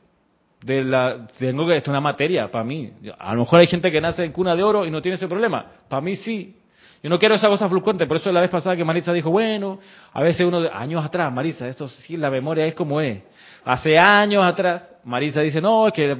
[0.62, 2.92] De la, tengo que, esto es una materia para mí.
[3.18, 5.28] A lo mejor hay gente que nace en cuna de oro y no tiene ese
[5.28, 5.66] problema.
[5.88, 6.56] Para mí sí.
[7.02, 9.80] Yo no quiero esa cosa fluctuante, por eso la vez pasada que Marisa dijo, bueno,
[10.12, 13.24] a veces uno, años atrás, Marisa, esto sí, la memoria es como es.
[13.64, 16.18] Hace años atrás, Marisa dice, no, es que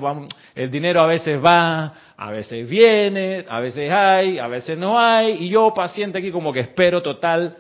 [0.56, 5.44] el dinero a veces va, a veces viene, a veces hay, a veces no hay,
[5.44, 7.58] y yo paciente aquí como que espero total.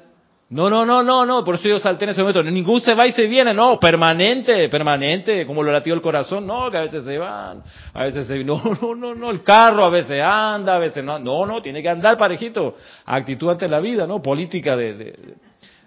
[0.51, 2.41] No, no, no, no, no, por eso yo salté en ese momento.
[2.41, 6.71] Ningún se va y se viene, no, permanente, permanente, como lo latió el corazón, no,
[6.71, 7.61] que a veces se van,
[7.93, 11.19] a veces se, no, no, no, no, el carro a veces anda, a veces no,
[11.19, 14.23] no, no, tiene que andar parejito, actitud ante la vida, ¿no?
[14.23, 15.35] Política de, de,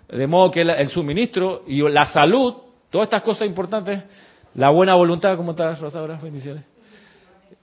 [0.09, 2.55] de modo que el suministro y la salud,
[2.88, 4.05] todas estas cosas importantes,
[4.55, 6.20] la buena voluntad, ¿cómo estás, Rosa, ahora?
[6.22, 6.71] Bendiciones.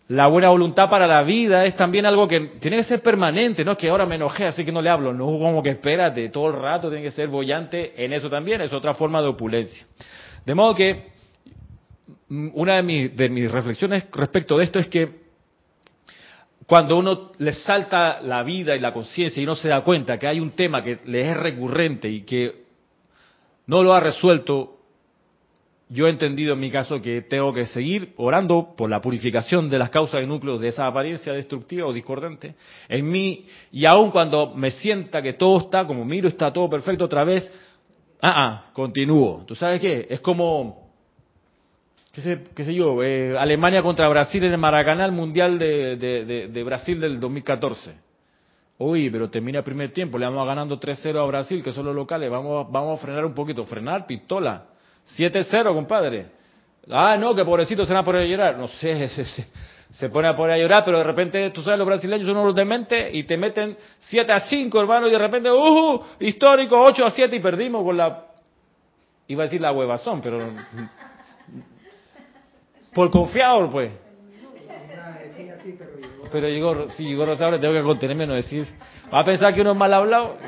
[0.09, 3.73] La buena voluntad para la vida es también algo que tiene que ser permanente, no
[3.73, 6.47] es que ahora me enojé, así que no le hablo, no como que espérate, todo
[6.47, 9.85] el rato tiene que ser bollante en eso también, es otra forma de opulencia.
[10.43, 11.09] De modo que
[12.27, 15.29] mm, una de mis, de mis reflexiones respecto de esto es que
[16.65, 20.25] cuando uno le salta la vida y la conciencia y uno se da cuenta que
[20.25, 22.63] hay un tema que le es recurrente y que
[23.67, 24.78] no lo ha resuelto,
[25.91, 29.79] yo he entendido en mi caso que tengo que seguir orando por la purificación de
[29.79, 32.53] las causas y núcleos de esa apariencia destructiva o discordante
[32.87, 37.05] en mí y aun cuando me sienta que todo está como miro está todo perfecto
[37.05, 37.51] otra vez,
[38.21, 38.33] ah,
[38.67, 39.43] ah, continúo.
[39.47, 40.05] ¿Tú sabes qué?
[40.11, 40.91] Es como,
[42.13, 46.25] qué sé, sé yo, eh, Alemania contra Brasil en el Maracaná, el Mundial de, de-
[46.25, 47.93] de- de Brasil del 2014.
[48.77, 51.95] Uy, pero termina el primer tiempo, le vamos ganando 3-0 a Brasil, que son los
[51.95, 54.65] locales, vamos, vamos a frenar un poquito, frenar, pistola.
[55.17, 56.27] 7-0, compadre.
[56.89, 58.57] Ah, no, que pobrecito se van a poner a llorar.
[58.57, 59.47] No sé, se, se,
[59.91, 62.55] se pone a poner a llorar, pero de repente, tú sabes, los brasileños son unos
[62.55, 66.01] dementes y te meten 7 a 5, hermano, y de repente, ¡uh!
[66.19, 68.25] Histórico, 8 a 7 y perdimos con la...
[69.27, 70.39] Iba a decir la huevazón, pero...
[72.93, 73.91] Por confiado, pues.
[76.31, 78.67] Pero llegó, si llegó Rosario, tengo que contenerme no decir.
[79.13, 80.37] Va a pensar que uno es mal hablado.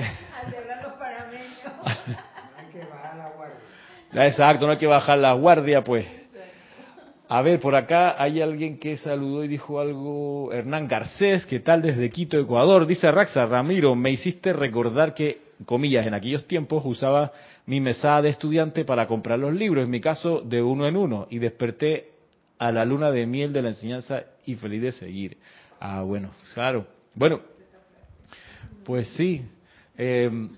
[0.00, 1.50] A cerrar los panameños.
[2.56, 3.56] Hay que bajar la guardia.
[3.58, 6.06] Ah, Exacto, no hay que bajar la guardia, pues.
[7.28, 10.52] A ver, por acá hay alguien que saludó y dijo algo.
[10.52, 12.86] Hernán Garcés, ¿qué tal desde Quito, Ecuador?
[12.86, 17.30] Dice Raxa, Ramiro, me hiciste recordar que, comillas, en aquellos tiempos usaba
[17.66, 21.28] mi mesada de estudiante para comprar los libros, en mi caso de uno en uno,
[21.30, 22.10] y desperté
[22.58, 25.36] a la luna de miel de la enseñanza y feliz de seguir.
[25.78, 26.84] Ah, bueno, claro.
[27.14, 27.42] Bueno,
[28.84, 29.40] pues sí.
[29.96, 30.48] Eh,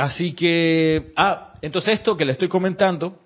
[0.00, 3.20] así que, ah, entonces esto que le estoy comentando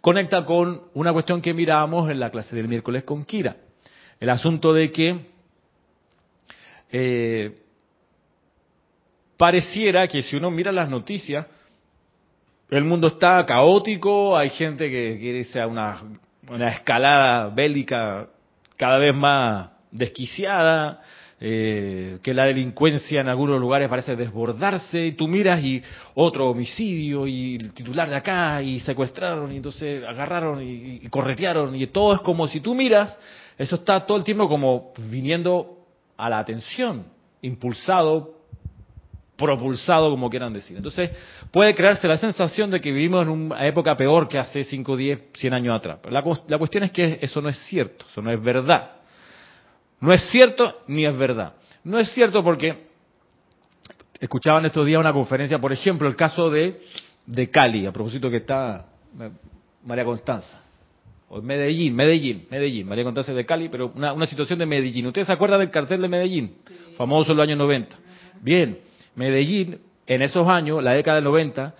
[0.00, 3.56] conecta con una cuestión que mirábamos en la clase del miércoles con Kira.
[4.20, 5.20] El asunto de que
[6.90, 7.58] eh,
[9.36, 11.46] pareciera que si uno mira las noticias,
[12.70, 16.02] el mundo está caótico, hay gente que quiere irse una,
[16.48, 18.28] una escalada bélica
[18.76, 21.00] cada vez más desquiciada,
[21.38, 25.82] eh, que la delincuencia en algunos lugares parece desbordarse, y tú miras y
[26.14, 31.86] otro homicidio, y el titular de acá, y secuestraron, y entonces agarraron y, corretearon, y
[31.88, 33.16] todo es como si tú miras,
[33.58, 35.78] eso está todo el tiempo como viniendo
[36.16, 37.04] a la atención,
[37.42, 38.34] impulsado
[39.36, 40.78] propulsado, como quieran decir.
[40.78, 41.10] Entonces,
[41.50, 45.20] puede crearse la sensación de que vivimos en una época peor que hace 5, 10,
[45.34, 45.98] 100 años atrás.
[46.02, 48.95] Pero la, la, cuestión es que eso no es cierto, eso no es verdad.
[50.00, 51.54] No es cierto ni es verdad.
[51.84, 52.86] No es cierto porque
[54.20, 56.80] escuchaban estos días una conferencia, por ejemplo, el caso de,
[57.26, 58.86] de Cali, a propósito que está
[59.84, 60.62] María Constanza.
[61.28, 65.06] O Medellín, Medellín, Medellín, María Constanza de Cali, pero una, una situación de Medellín.
[65.06, 66.56] ¿Ustedes se acuerdan del cartel de Medellín?
[66.66, 66.74] Sí.
[66.96, 67.96] Famoso en los años 90.
[68.40, 68.78] Bien,
[69.16, 71.74] Medellín, en esos años, la década del 90,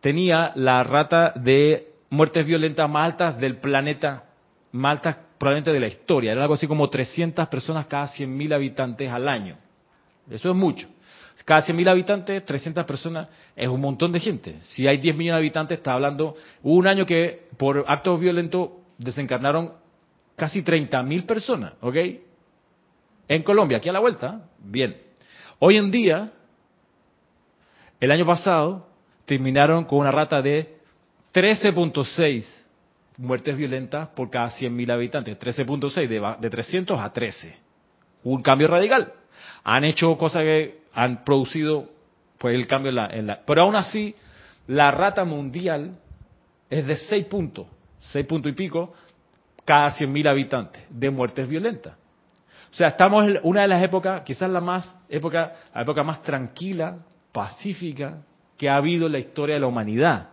[0.00, 4.24] tenía la rata de muertes violentas más altas del planeta,
[4.72, 6.32] más altas probablemente de la historia.
[6.32, 9.56] Era algo así como 300 personas cada 100.000 habitantes al año.
[10.30, 10.88] Eso es mucho.
[11.44, 14.56] Cada 100.000 habitantes, 300 personas, es un montón de gente.
[14.62, 16.34] Si hay 10 millones de habitantes, está hablando...
[16.62, 19.72] Hubo un año que por actos violentos desencarnaron
[20.34, 21.96] casi 30.000 personas, ¿ok?
[23.28, 24.48] En Colombia, aquí a la vuelta.
[24.58, 24.96] Bien.
[25.58, 26.32] Hoy en día,
[28.00, 28.88] el año pasado
[29.24, 30.78] terminaron con una rata de
[31.34, 32.55] 13.6
[33.18, 35.38] muertes violentas por cada 100.000 habitantes.
[35.38, 37.56] 13.6 de, de 300 a 13.
[38.24, 39.12] Un cambio radical.
[39.64, 41.90] Han hecho cosas que han producido
[42.38, 43.40] pues el cambio en la, en la...
[43.46, 44.14] Pero aún así,
[44.66, 45.98] la rata mundial
[46.68, 47.66] es de 6 puntos,
[48.00, 48.92] 6 puntos y pico,
[49.64, 51.94] cada 100.000 habitantes de muertes violentas.
[52.72, 56.22] O sea, estamos en una de las épocas, quizás la más época, la época más
[56.22, 56.98] tranquila,
[57.32, 58.22] pacífica
[58.56, 60.28] que ha habido en la historia de la humanidad.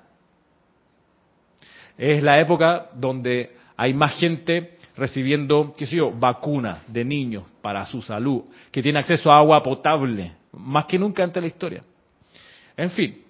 [1.98, 7.86] Es la época donde hay más gente recibiendo, qué sé yo, vacunas de niños para
[7.86, 11.84] su salud, que tiene acceso a agua potable, más que nunca antes de la historia.
[12.78, 13.22] En fin,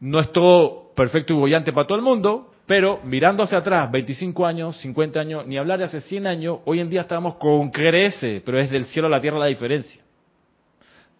[0.00, 4.46] no es todo perfecto y bollante para todo el mundo, pero mirando hacia atrás, 25
[4.46, 8.42] años, 50 años, ni hablar de hace 100 años, hoy en día estamos con crece,
[8.44, 10.02] pero es del cielo a la tierra la diferencia.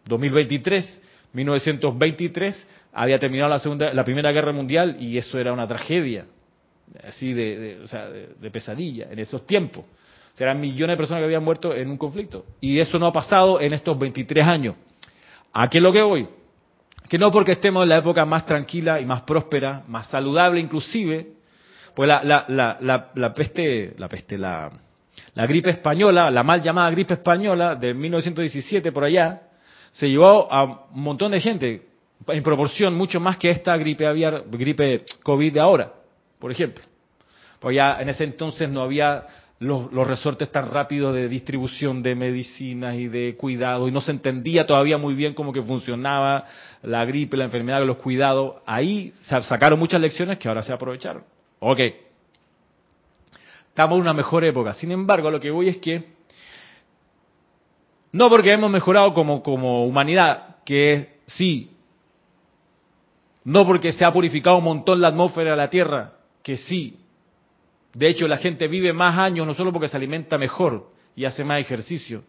[0.06, 6.26] 2023, 1923 había terminado la segunda, la primera guerra mundial y eso era una tragedia,
[7.06, 9.84] así de, de, o sea, de, pesadilla en esos tiempos.
[9.84, 13.06] O sea, eran millones de personas que habían muerto en un conflicto y eso no
[13.06, 14.76] ha pasado en estos 23 años.
[15.52, 16.28] ¿A qué es lo que voy?
[17.08, 21.28] Que no porque estemos en la época más tranquila y más próspera, más saludable inclusive,
[21.94, 24.70] pues la, la, la, la, la peste, la peste, la,
[25.34, 29.42] la gripe española, la mal llamada gripe española de 1917 por allá,
[29.92, 31.82] se llevó a un montón de gente,
[32.28, 35.92] en proporción mucho más que esta gripe aviar, gripe COVID de ahora,
[36.38, 36.84] por ejemplo.
[37.60, 39.26] Pues ya en ese entonces no había
[39.58, 44.10] los, los, resortes tan rápidos de distribución de medicinas y de cuidado y no se
[44.10, 46.44] entendía todavía muy bien cómo que funcionaba
[46.82, 48.56] la gripe, la enfermedad, los cuidados.
[48.66, 51.24] Ahí sacaron muchas lecciones que ahora se aprovecharon.
[51.60, 51.80] Ok.
[53.68, 54.74] Estamos en una mejor época.
[54.74, 56.16] Sin embargo, lo que voy es que
[58.16, 61.70] no porque hemos mejorado como, como humanidad, que sí.
[63.44, 66.14] No porque se ha purificado un montón la atmósfera de la Tierra,
[66.46, 66.96] que sí.
[67.92, 71.42] De hecho, la gente vive más años no solo porque se alimenta mejor y hace
[71.42, 72.22] más ejercicio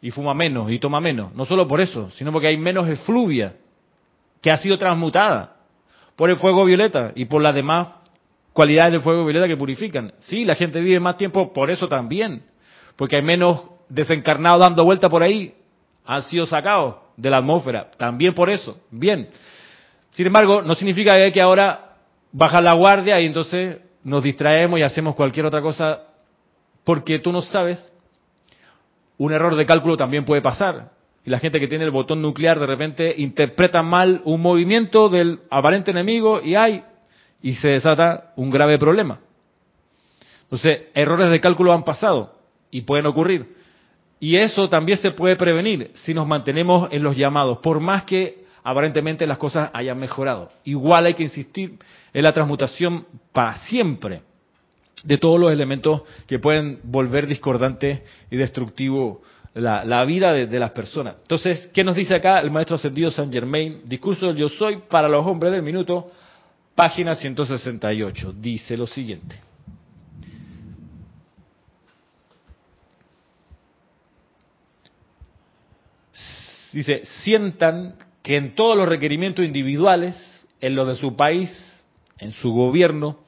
[0.00, 3.54] y fuma menos y toma menos, no solo por eso, sino porque hay menos efluvia
[4.40, 5.58] que ha sido transmutada
[6.16, 7.86] por el fuego violeta y por las demás
[8.52, 10.12] cualidades del fuego violeta que purifican.
[10.18, 12.42] Sí, la gente vive más tiempo por eso también,
[12.96, 15.54] porque hay menos desencarnados dando vuelta por ahí
[16.04, 17.92] han sido sacados de la atmósfera.
[17.96, 18.80] También por eso.
[18.90, 19.28] Bien.
[20.10, 21.91] Sin embargo, no significa que ahora
[22.32, 26.00] baja la guardia y entonces nos distraemos y hacemos cualquier otra cosa
[26.84, 27.92] porque tú no sabes.
[29.18, 30.90] Un error de cálculo también puede pasar.
[31.24, 35.40] Y la gente que tiene el botón nuclear de repente interpreta mal un movimiento del
[35.50, 36.82] aparente enemigo y hay
[37.40, 39.20] y se desata un grave problema.
[40.44, 42.34] Entonces, errores de cálculo han pasado
[42.70, 43.54] y pueden ocurrir.
[44.18, 48.44] Y eso también se puede prevenir si nos mantenemos en los llamados, por más que
[48.62, 50.50] aparentemente las cosas hayan mejorado.
[50.64, 51.78] Igual hay que insistir
[52.12, 54.22] en la transmutación para siempre.
[55.04, 59.22] de todos los elementos que pueden volver discordante y destructivo
[59.54, 61.16] la, vida de, de, las personas.
[61.22, 63.80] Entonces, ¿qué nos dice acá el maestro ascendido San Germain?
[63.84, 66.12] Discurso del yo soy para los hombres del minuto,
[66.76, 68.32] página 168.
[68.38, 69.40] Dice lo siguiente.
[76.72, 80.16] Dice, sientan que en todos los requerimientos individuales,
[80.60, 81.50] en los de su país,
[82.18, 83.18] en su gobierno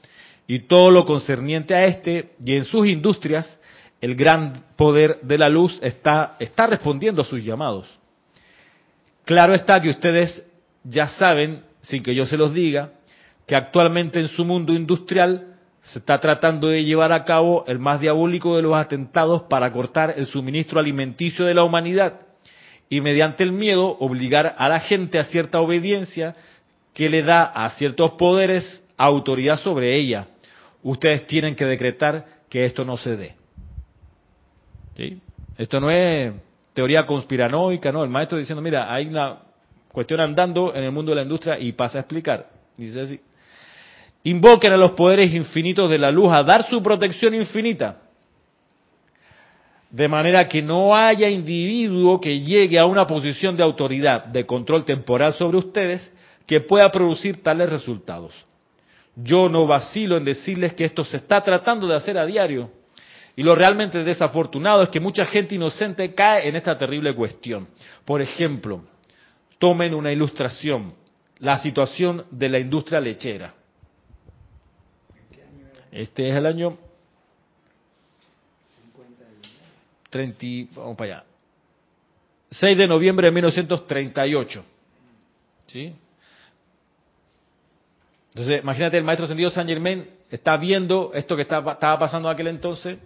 [0.46, 3.60] y todo lo concerniente a este y en sus industrias,
[4.00, 7.88] el gran poder de la luz está, está respondiendo a sus llamados.
[9.24, 10.44] Claro está que ustedes
[10.84, 12.92] ya saben, sin que yo se los diga,
[13.46, 18.00] que actualmente en su mundo industrial se está tratando de llevar a cabo el más
[18.00, 22.20] diabólico de los atentados para cortar el suministro alimenticio de la humanidad
[22.94, 26.36] y mediante el miedo obligar a la gente a cierta obediencia
[26.92, 30.28] que le da a ciertos poderes autoridad sobre ella.
[30.80, 33.34] Ustedes tienen que decretar que esto no se dé.
[35.58, 36.34] Esto no es
[36.72, 38.04] teoría conspiranoica, no.
[38.04, 39.40] El maestro diciendo, mira, hay una
[39.90, 42.48] cuestión andando en el mundo de la industria y pasa a explicar.
[42.76, 43.20] Dice así.
[44.22, 48.02] Invoquen a los poderes infinitos de la luz a dar su protección infinita.
[49.94, 54.84] De manera que no haya individuo que llegue a una posición de autoridad, de control
[54.84, 56.12] temporal sobre ustedes,
[56.48, 58.34] que pueda producir tales resultados.
[59.14, 62.72] Yo no vacilo en decirles que esto se está tratando de hacer a diario.
[63.36, 67.68] Y lo realmente desafortunado es que mucha gente inocente cae en esta terrible cuestión.
[68.04, 68.82] Por ejemplo,
[69.60, 70.94] tomen una ilustración,
[71.38, 73.54] la situación de la industria lechera.
[75.92, 76.78] Este es el año
[80.14, 81.24] 30, vamos para allá.
[82.52, 84.64] 6 de noviembre de 1938.
[85.66, 85.92] ¿Sí?
[88.28, 92.46] Entonces, imagínate, el maestro sentido San Germain está viendo esto que estaba, pasando en aquel
[92.46, 92.96] entonces.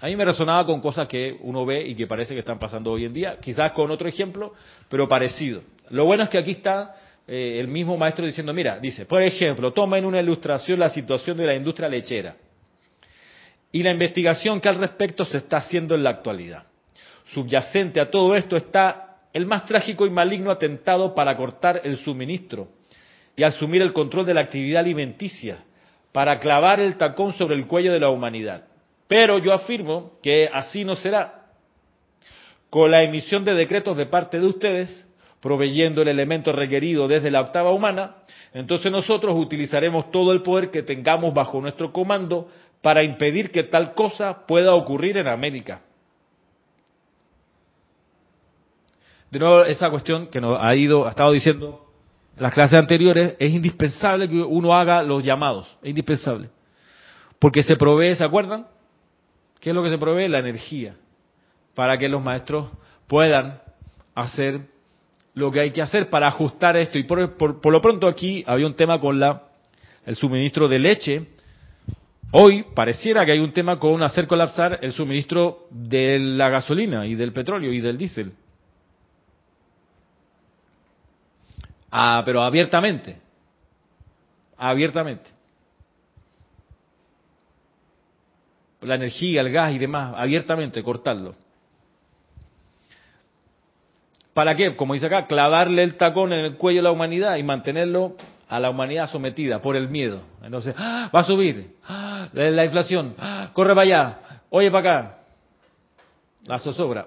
[0.00, 2.92] A mí me resonaba con cosas que uno ve y que parece que están pasando
[2.92, 4.52] hoy en día, quizás con otro ejemplo,
[4.90, 5.62] pero parecido.
[5.88, 6.94] Lo bueno es que aquí está
[7.26, 11.38] eh, el mismo maestro diciendo, mira, dice, por ejemplo, toma en una ilustración la situación
[11.38, 12.36] de la industria lechera
[13.72, 16.64] y la investigación que al respecto se está haciendo en la actualidad.
[17.26, 22.68] Subyacente a todo esto está el más trágico y maligno atentado para cortar el suministro
[23.36, 25.64] y asumir el control de la actividad alimenticia,
[26.12, 28.64] para clavar el tacón sobre el cuello de la humanidad.
[29.06, 31.46] Pero yo afirmo que así no será.
[32.70, 35.06] Con la emisión de decretos de parte de ustedes,
[35.40, 38.16] proveyendo el elemento requerido desde la octava humana,
[38.52, 42.48] entonces nosotros utilizaremos todo el poder que tengamos bajo nuestro comando
[42.82, 45.82] para impedir que tal cosa pueda ocurrir en América.
[49.30, 51.84] De nuevo, esa cuestión que nos ha ido, ha estado diciendo
[52.36, 56.48] en las clases anteriores, es indispensable que uno haga los llamados, es indispensable.
[57.38, 58.66] Porque se provee, ¿se acuerdan?
[59.60, 60.28] ¿Qué es lo que se provee?
[60.28, 60.96] La energía,
[61.74, 62.68] para que los maestros
[63.06, 63.60] puedan
[64.14, 64.60] hacer
[65.34, 66.98] lo que hay que hacer para ajustar esto.
[66.98, 69.42] Y por, por, por lo pronto aquí había un tema con la,
[70.06, 71.28] el suministro de leche,
[72.30, 77.14] Hoy pareciera que hay un tema con hacer colapsar el suministro de la gasolina y
[77.14, 78.32] del petróleo y del diésel.
[81.90, 83.16] Ah, pero abiertamente.
[84.58, 85.30] Abiertamente.
[88.82, 91.34] La energía, el gas y demás, abiertamente, cortarlo.
[94.34, 94.76] ¿Para qué?
[94.76, 98.16] Como dice acá, clavarle el tacón en el cuello de la humanidad y mantenerlo
[98.48, 100.22] a la humanidad sometida por el miedo.
[100.42, 101.10] Entonces, ¡ah!
[101.14, 102.28] va a subir, ¡ah!
[102.32, 103.50] la inflación, ¡ah!
[103.52, 104.18] corre para allá,
[104.50, 105.14] oye para acá.
[106.46, 107.04] La zozobra.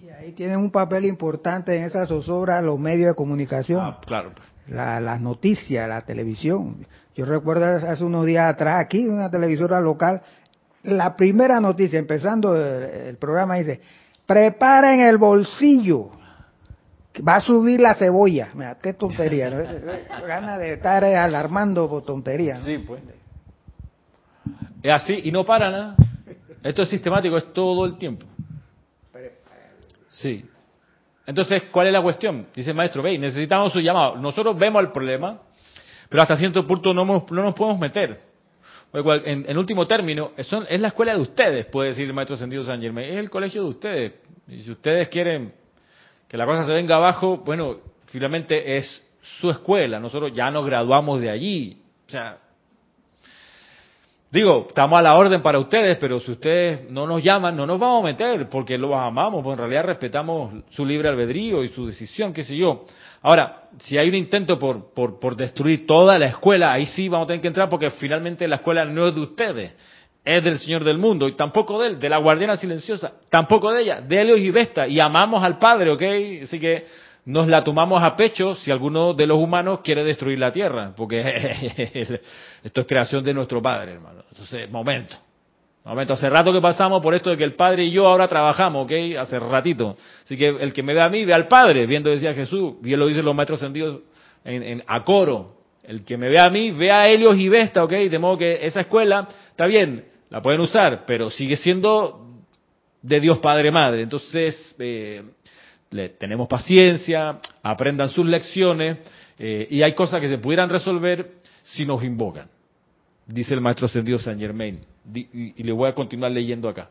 [0.00, 3.82] Y ahí tienen un papel importante en esa zozobra los medios de comunicación.
[3.84, 4.32] Ah, claro.
[4.68, 6.86] La, las noticias, la televisión.
[7.14, 10.22] Yo recuerdo hace unos días atrás aquí, una televisora local,
[10.84, 13.80] la primera noticia, empezando el, el programa, dice,
[14.24, 16.12] preparen el bolsillo
[17.26, 18.50] va a subir la cebolla.
[18.54, 19.50] Mira, qué tontería.
[19.50, 19.58] ¿no?
[20.26, 22.58] Gana de estar alarmando por tontería.
[22.58, 22.64] ¿no?
[22.64, 23.02] Sí, pues.
[24.82, 25.96] Es así y no para nada.
[26.62, 28.26] Esto es sistemático, es todo el tiempo.
[30.10, 30.44] Sí.
[31.26, 32.46] Entonces, ¿cuál es la cuestión?
[32.54, 34.16] Dice el maestro, ve, necesitamos su llamado.
[34.16, 35.40] Nosotros vemos el problema,
[36.08, 38.20] pero hasta cierto punto no, no nos podemos meter.
[38.92, 42.64] En, en último término, son, es la escuela de ustedes, puede decir el maestro Sentido
[42.64, 43.04] San Germán.
[43.04, 44.12] Es el colegio de ustedes.
[44.48, 45.52] Y si ustedes quieren
[46.28, 49.02] que la cosa se venga abajo, bueno, finalmente es
[49.40, 51.82] su escuela, nosotros ya nos graduamos de allí.
[52.06, 52.38] O sea,
[54.30, 57.80] Digo, estamos a la orden para ustedes, pero si ustedes no nos llaman, no nos
[57.80, 61.86] vamos a meter, porque los amamos, pues en realidad respetamos su libre albedrío y su
[61.86, 62.84] decisión, qué sé yo.
[63.22, 67.24] Ahora, si hay un intento por, por, por destruir toda la escuela, ahí sí vamos
[67.24, 69.72] a tener que entrar, porque finalmente la escuela no es de ustedes,
[70.36, 73.82] es del Señor del mundo, y tampoco de él, de la guardiana silenciosa, tampoco de
[73.82, 76.02] ella, de Helios y Vesta, y amamos al Padre, ¿ok?
[76.42, 76.84] Así que
[77.24, 81.20] nos la tomamos a pecho si alguno de los humanos quiere destruir la tierra, porque
[82.62, 84.22] esto es creación de nuestro Padre, hermano.
[84.30, 85.16] Entonces, momento.
[85.82, 88.84] Momento, hace rato que pasamos por esto de que el Padre y yo ahora trabajamos,
[88.84, 88.92] ¿ok?
[89.18, 89.96] Hace ratito.
[90.24, 93.00] Así que el que me ve a mí, ve al Padre, viendo decía Jesús, él
[93.00, 94.00] lo dicen los maestros sentidos
[94.44, 95.56] en, en, a coro.
[95.82, 97.92] El que me ve a mí, ve a Helios y Vesta, ¿ok?
[97.92, 102.26] De modo que esa escuela, está bien, la pueden usar, pero sigue siendo
[103.02, 104.02] de Dios Padre Madre.
[104.02, 105.22] Entonces, eh,
[105.90, 108.98] le, tenemos paciencia, aprendan sus lecciones
[109.38, 112.48] eh, y hay cosas que se pudieran resolver si nos invocan,
[113.26, 114.80] dice el maestro ascendido Saint Germain.
[115.14, 116.90] Y le voy a continuar leyendo acá.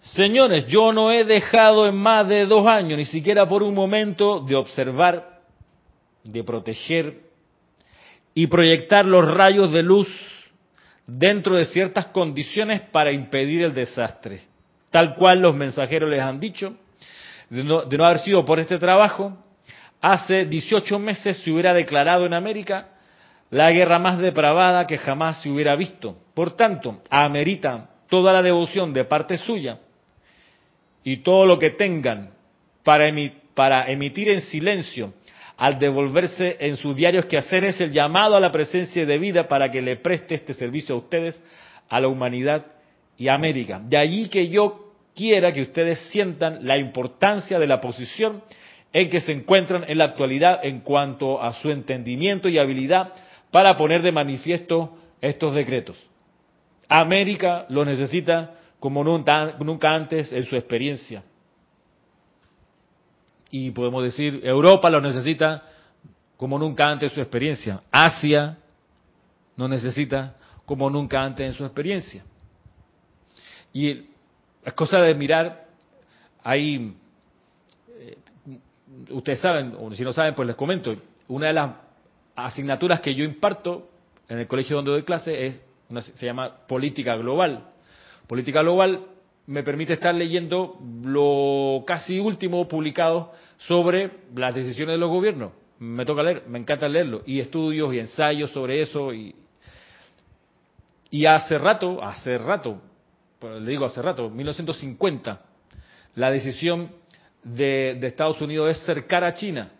[0.00, 4.40] Señores, yo no he dejado en más de dos años, ni siquiera por un momento,
[4.40, 5.40] de observar,
[6.24, 7.20] de proteger
[8.34, 10.08] y proyectar los rayos de luz
[11.06, 14.54] dentro de ciertas condiciones para impedir el desastre
[14.94, 16.76] tal cual los mensajeros les han dicho,
[17.50, 19.36] de no, de no, haber sido por este trabajo,
[20.00, 22.90] hace 18 meses se hubiera declarado en América
[23.50, 26.16] la guerra más depravada que jamás se hubiera visto.
[26.32, 29.80] Por tanto, amerita toda la devoción de parte suya
[31.02, 32.30] y todo lo que tengan
[32.84, 33.12] para,
[33.52, 35.14] para emitir en silencio
[35.56, 39.80] al devolverse en sus diarios quehaceres el llamado a la presencia de vida para que
[39.80, 41.40] le preste este servicio a ustedes,
[41.88, 42.66] a la humanidad
[43.16, 43.80] y a América.
[43.82, 48.42] De allí que yo quiera que ustedes sientan la importancia de la posición
[48.92, 53.12] en que se encuentran en la actualidad en cuanto a su entendimiento y habilidad
[53.50, 55.96] para poner de manifiesto estos decretos.
[56.88, 61.22] América lo necesita como nunca antes en su experiencia.
[63.56, 65.62] Y podemos decir, Europa lo necesita
[66.36, 67.82] como nunca antes en su experiencia.
[67.88, 68.58] Asia
[69.56, 70.34] lo necesita
[70.66, 72.24] como nunca antes en su experiencia.
[73.72, 74.06] Y
[74.60, 75.68] es cosa de mirar,
[76.42, 76.96] ahí,
[77.90, 78.18] eh,
[79.10, 80.92] ustedes saben, o si no saben, pues les comento,
[81.28, 81.70] una de las
[82.34, 83.88] asignaturas que yo imparto
[84.28, 87.68] en el colegio donde doy clase es una, se llama política global.
[88.26, 89.13] Política global
[89.46, 95.52] me permite estar leyendo lo casi último publicado sobre las decisiones de los gobiernos.
[95.78, 99.12] Me toca leer, me encanta leerlo, y estudios y ensayos sobre eso.
[99.12, 99.34] Y,
[101.10, 102.80] y hace rato, hace rato,
[103.42, 105.42] le digo hace rato, 1950,
[106.14, 106.90] la decisión
[107.42, 109.72] de, de, Estados Unidos es cercar a China,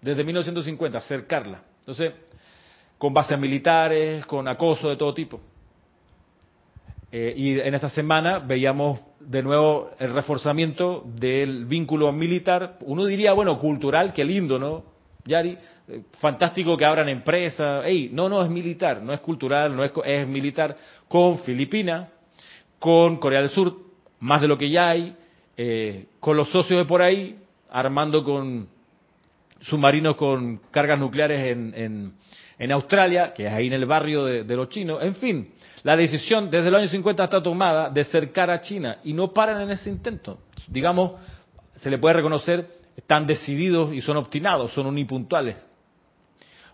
[0.00, 1.62] desde 1950, cercarla.
[1.80, 2.12] Entonces,
[2.96, 5.40] con bases militares, con acoso de todo tipo.
[7.12, 13.32] Eh, y en esta semana veíamos de nuevo el reforzamiento del vínculo militar, uno diría,
[13.32, 14.84] bueno, cultural, qué lindo, ¿no?
[15.24, 15.58] Yari,
[15.88, 19.92] eh, fantástico que abran empresas, hey, no, no, es militar, no es cultural, no es,
[20.04, 20.76] es militar,
[21.08, 22.08] con Filipinas,
[22.78, 23.76] con Corea del Sur,
[24.20, 25.16] más de lo que ya hay,
[25.56, 27.36] eh, con los socios de por ahí,
[27.70, 28.68] armando con
[29.60, 32.14] submarinos con cargas nucleares en, en,
[32.60, 35.02] en, Australia, que es ahí en el barrio de, los chinos.
[35.02, 35.52] En fin,
[35.82, 39.62] la decisión desde los años 50 está tomada de cercar a China y no paran
[39.62, 40.38] en ese intento.
[40.68, 41.12] Digamos,
[41.76, 45.56] se le puede reconocer, están decididos y son obstinados, son unipuntuales.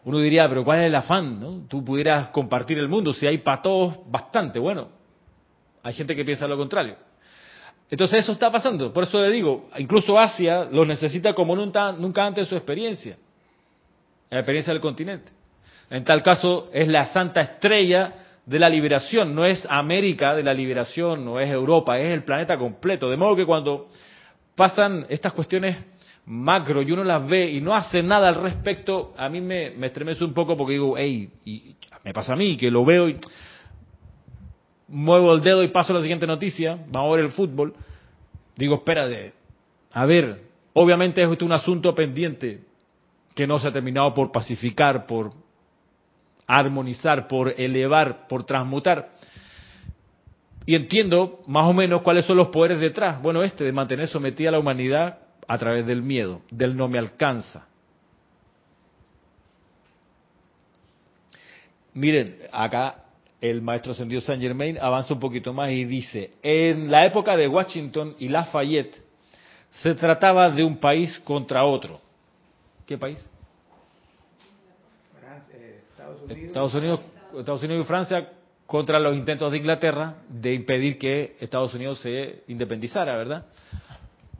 [0.04, 1.40] Uno diría, pero ¿cuál es el afán?
[1.40, 1.66] No?
[1.68, 4.58] Tú pudieras compartir el mundo, si hay para todos, bastante.
[4.58, 4.88] Bueno,
[5.82, 6.96] hay gente que piensa lo contrario.
[7.88, 8.92] Entonces eso está pasando.
[8.92, 13.16] Por eso le digo, incluso Asia lo necesita como nunca, nunca antes en su experiencia.
[14.30, 15.35] La experiencia del continente.
[15.90, 18.14] En tal caso es la santa estrella
[18.44, 19.34] de la liberación.
[19.34, 23.10] No es América de la liberación, no es Europa, es el planeta completo.
[23.10, 23.88] De modo que cuando
[24.54, 25.76] pasan estas cuestiones
[26.26, 29.86] macro y uno las ve y no hace nada al respecto, a mí me, me
[29.88, 33.18] estremece un poco porque digo, hey, y me pasa a mí que lo veo y
[34.88, 37.74] muevo el dedo y paso a la siguiente noticia, vamos a ver el fútbol,
[38.56, 39.32] digo, espérate,
[39.92, 42.60] a ver, obviamente es un asunto pendiente
[43.34, 45.30] que no se ha terminado por pacificar, por
[46.46, 49.10] armonizar, por elevar, por transmutar.
[50.64, 53.20] Y entiendo más o menos cuáles son los poderes detrás.
[53.22, 56.98] Bueno, este de mantener sometida a la humanidad a través del miedo, del no me
[56.98, 57.66] alcanza.
[61.94, 63.04] Miren, acá
[63.40, 67.48] el maestro ascendido Saint Germain avanza un poquito más y dice, en la época de
[67.48, 69.02] Washington y Lafayette
[69.70, 72.00] se trataba de un país contra otro.
[72.86, 73.18] ¿Qué país?
[76.28, 77.00] Estados Unidos,
[77.38, 78.28] Estados Unidos y Francia
[78.66, 83.46] contra los intentos de Inglaterra de impedir que Estados Unidos se independizara, ¿verdad?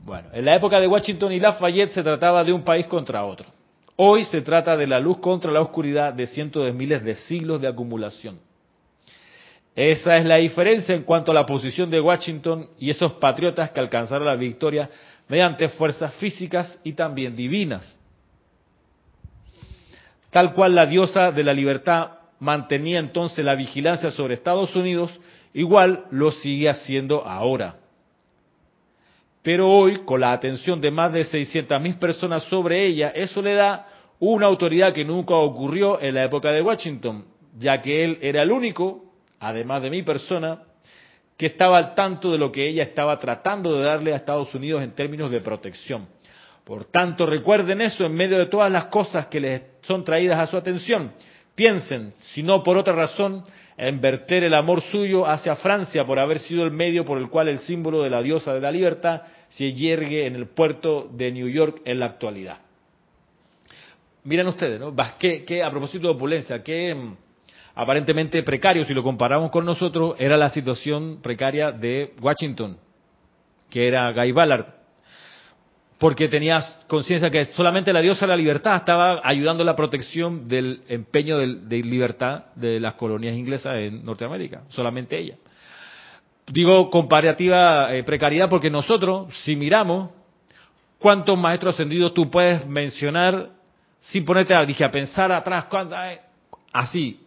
[0.03, 3.47] Bueno, en la época de Washington y Lafayette se trataba de un país contra otro.
[3.95, 7.59] Hoy se trata de la luz contra la oscuridad de cientos de miles de siglos
[7.59, 8.39] de acumulación.
[9.75, 13.79] Esa es la diferencia en cuanto a la posición de Washington y esos patriotas que
[13.79, 14.89] alcanzaron la victoria
[15.27, 17.96] mediante fuerzas físicas y también divinas.
[20.37, 25.19] Tal cual la diosa de la libertad mantenía entonces la vigilancia sobre Estados Unidos,
[25.55, 27.77] igual lo sigue haciendo ahora.
[29.41, 33.87] Pero hoy, con la atención de más de 600.000 personas sobre ella, eso le da
[34.19, 37.25] una autoridad que nunca ocurrió en la época de Washington,
[37.57, 39.05] ya que él era el único,
[39.39, 40.61] además de mi persona,
[41.35, 44.83] que estaba al tanto de lo que ella estaba tratando de darle a Estados Unidos
[44.83, 46.07] en términos de protección.
[46.67, 50.47] Por tanto, recuerden eso en medio de todas las cosas que les son traídas a
[50.47, 51.13] su atención.
[51.55, 53.41] Piensen, si no por otra razón,
[53.77, 57.47] en verter el amor suyo hacia Francia por haber sido el medio por el cual
[57.47, 61.47] el símbolo de la diosa de la libertad se yergue en el puerto de New
[61.47, 62.57] York en la actualidad.
[64.25, 64.93] Miren ustedes, ¿no?
[65.17, 67.15] Que, a propósito de opulencia, que mm,
[67.75, 72.77] aparentemente precario, si lo comparamos con nosotros, era la situación precaria de Washington,
[73.69, 74.76] que era Guy Ballard,
[75.97, 80.47] porque tenías conciencia que solamente la diosa de la libertad estaba ayudando a la protección
[80.47, 85.35] del empeño de, libertad de las colonias inglesas en Norteamérica, solamente ella.
[86.51, 90.11] Digo comparativa eh, precariedad porque nosotros, si miramos
[90.99, 93.49] cuántos maestros ascendidos tú puedes mencionar
[93.99, 95.65] sin ponerte a, dije, a pensar atrás,
[96.71, 97.19] así,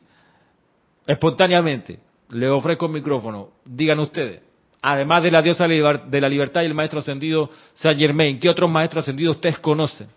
[1.07, 1.99] espontáneamente,
[2.31, 4.43] le ofrezco el micrófono, digan ustedes,
[4.83, 8.71] además de la diosa de la libertad y el maestro ascendido Saint Germain, ¿qué otros
[8.71, 10.09] maestros ascendidos ustedes conocen?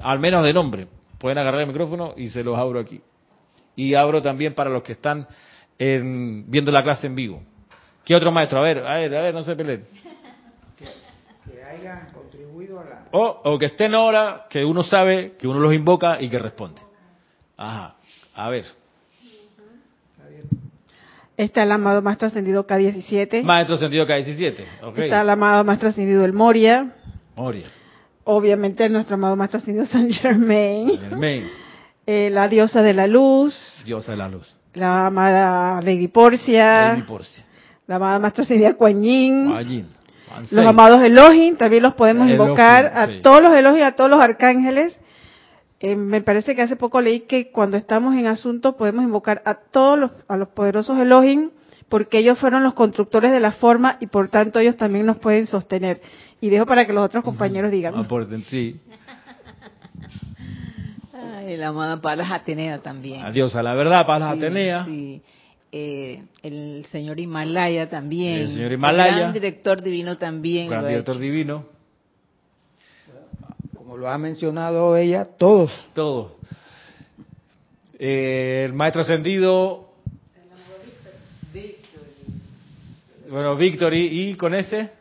[0.00, 0.86] Al menos de nombre.
[1.18, 3.00] Pueden agarrar el micrófono y se los abro aquí.
[3.74, 5.26] Y abro también para los que están
[5.78, 7.42] viendo la clase en vivo.
[8.04, 8.60] ¿Qué otro maestro?
[8.60, 9.86] A ver, a ver, a ver, no se peleen.
[10.76, 13.04] Que, hayan contribuido a la...
[13.12, 16.80] O, o que estén ahora, que uno sabe, que uno los invoca y que responde.
[17.56, 17.96] Ajá.
[18.34, 18.64] A ver.
[21.38, 23.44] Está el amado Maestro Ascendido K17.
[23.44, 24.56] Maestro Ascendido K17,
[24.96, 26.94] Está el amado Maestro Ascendido El Moria.
[27.36, 27.66] Moria.
[28.24, 30.98] Obviamente nuestro amado Maestro Ascendido San Germain.
[30.98, 31.48] Germain.
[32.04, 33.54] Eh, la diosa de la luz.
[33.86, 34.52] Diosa de la luz.
[34.74, 36.94] La amada Lady Porcia.
[36.94, 37.44] Lady Porcia.
[37.86, 39.46] La amada Maestra Ascendida Kuan Yin.
[39.46, 39.86] Kuan
[40.50, 42.86] Los amados Elohim, también los podemos invocar.
[42.86, 44.98] a todos los Elohim, a todos los arcángeles
[45.80, 49.54] eh, me parece que hace poco leí que cuando estamos en asunto podemos invocar a
[49.54, 51.50] todos los, a los poderosos Elohim
[51.88, 55.46] porque ellos fueron los constructores de la forma y por tanto ellos también nos pueden
[55.46, 56.00] sostener.
[56.40, 57.94] Y dejo para que los otros compañeros digan.
[57.96, 58.80] Aporten, sí.
[61.12, 63.24] Ay, la amada Palas Atenea también.
[63.24, 64.84] Adiós a la verdad, Palas Atenea.
[64.84, 65.22] Sí.
[65.70, 68.40] Eh, el señor Himalaya también.
[68.40, 69.08] El señor Himalaya.
[69.08, 70.68] El gran director divino también.
[70.68, 71.77] Gran director divino
[73.88, 75.72] como lo ha mencionado ella, todos.
[75.94, 76.32] Todos.
[77.98, 79.94] Eh, el maestro ascendido.
[83.30, 84.92] Bueno, Víctor, ¿y, con ese?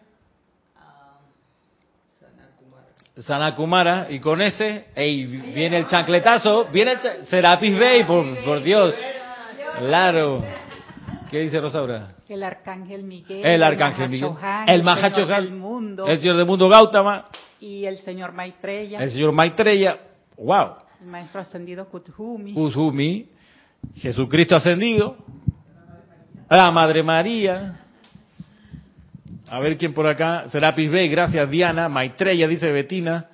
[3.17, 8.95] Sanakumara, y con ese, ey, viene el chancletazo, viene el Serapis Bey, por, por Dios.
[9.79, 10.45] Claro.
[11.29, 12.15] ¿Qué dice Rosaura?
[12.29, 13.45] El arcángel Miguel.
[13.45, 14.31] El arcángel Miguel.
[14.65, 15.43] El Mahachohan.
[15.43, 17.25] El, mundo, el señor del mundo Gautama
[17.59, 18.99] y el señor Maitreya.
[18.99, 19.99] El señor Maitreya,
[20.37, 20.75] wow.
[21.01, 22.53] El maestro ascendido Kuthumi.
[22.53, 23.27] Kuthumi,
[23.95, 25.17] Jesucristo ascendido,
[26.49, 27.81] la Madre María.
[29.49, 30.49] A ver quién por acá.
[30.49, 31.87] Serapis Bey, gracias Diana.
[31.87, 33.27] Maitreya, dice Betina.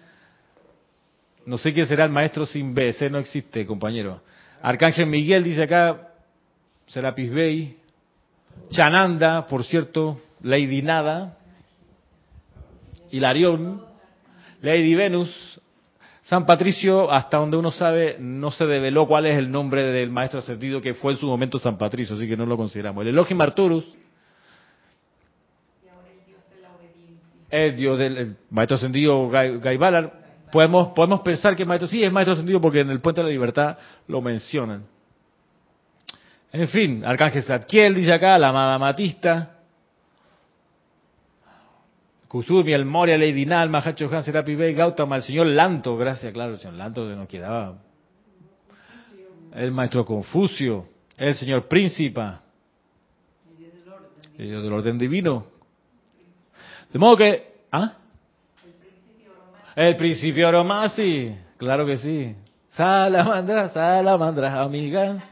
[1.45, 4.21] No sé quién será el maestro sin B, ese no existe, compañero.
[4.61, 6.09] Arcángel Miguel dice acá,
[6.87, 7.77] Serapis Bey.
[8.69, 11.37] Chananda, por cierto, Lady Nada.
[13.11, 13.92] Hilarión.
[14.63, 15.61] Lady Venus,
[16.21, 20.39] San Patricio, hasta donde uno sabe, no se develó cuál es el nombre del maestro
[20.39, 23.01] ascendido que fue en su momento San Patricio, así que no lo consideramos.
[23.01, 23.85] El Elohim Arturus,
[27.49, 29.77] el dios del maestro ascendido Guy,
[30.49, 33.33] podemos, podemos pensar que maestro sí es maestro ascendido porque en el Puente de la
[33.33, 34.85] Libertad lo mencionan.
[36.53, 39.57] En fin, Arcángel Zadkiel dice acá, la amada Matista,
[42.33, 46.73] Kusumi, el Moria, Lady Nal, Mahacho Han, Gautama, el señor Lanto, gracias, claro, el señor
[46.77, 47.77] Lanto se nos quedaba.
[49.53, 52.41] El maestro Confucio, el señor Príncipa,
[54.35, 55.45] el del orden divino.
[56.91, 57.97] De modo que, ¿ah?
[59.75, 62.35] El principio Aromasi, claro que sí.
[62.71, 65.23] Salamandra, salamandra, amiga.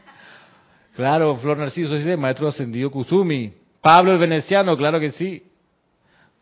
[0.94, 3.52] Claro, Flor Narciso maestro ascendido Kusumi.
[3.80, 5.42] Pablo el Veneciano, claro que sí.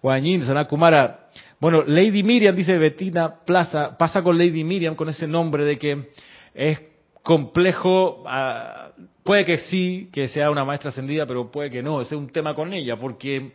[0.01, 1.29] Juanín, Sanakumara.
[1.61, 6.09] Bueno, Lady Miriam, dice Betina Plaza, pasa con Lady Miriam con ese nombre de que
[6.55, 6.81] es
[7.23, 8.93] complejo, ah,
[9.23, 12.31] puede que sí, que sea una maestra ascendida, pero puede que no, ese es un
[12.31, 13.53] tema con ella, porque el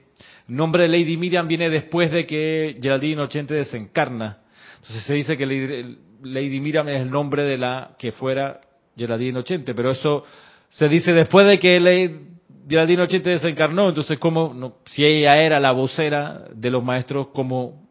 [0.48, 4.38] nombre de Lady Miriam viene después de que Geraldine Ochente desencarna.
[4.76, 8.62] Entonces se dice que Lady, Miriam es el nombre de la que fuera
[8.96, 10.24] Geraldine Ochente, pero eso
[10.70, 12.35] se dice después de que Lady
[12.68, 17.88] Geraldine Ochente desencarnó, entonces como si ella era la vocera de los maestros, como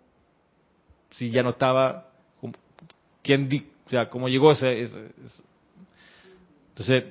[1.11, 2.09] si ya no estaba,
[3.23, 3.49] ¿quién
[3.87, 4.89] o sea, cómo llegó ese,
[6.71, 7.05] entonces,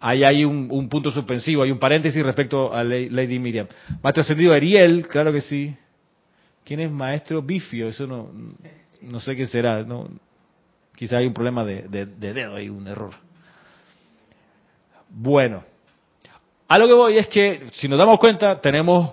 [0.00, 3.68] ahí hay un, punto suspensivo, hay un paréntesis respecto a Lady Miriam.
[4.02, 5.76] Maestro ascendido Ariel, claro que sí.
[6.64, 7.88] ¿Quién es maestro Bifio?
[7.88, 8.28] Eso no,
[9.02, 9.84] no sé qué será.
[9.84, 10.08] No,
[10.96, 13.14] quizá hay un problema de, de dedo, hay un error.
[15.08, 15.62] Bueno,
[16.72, 19.12] a lo que voy es que, si nos damos cuenta, tenemos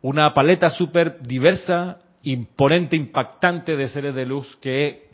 [0.00, 5.08] una paleta súper diversa, imponente, impactante de seres de luz que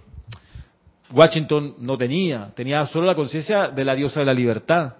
[1.11, 4.97] Washington no tenía, tenía solo la conciencia de la diosa de la libertad.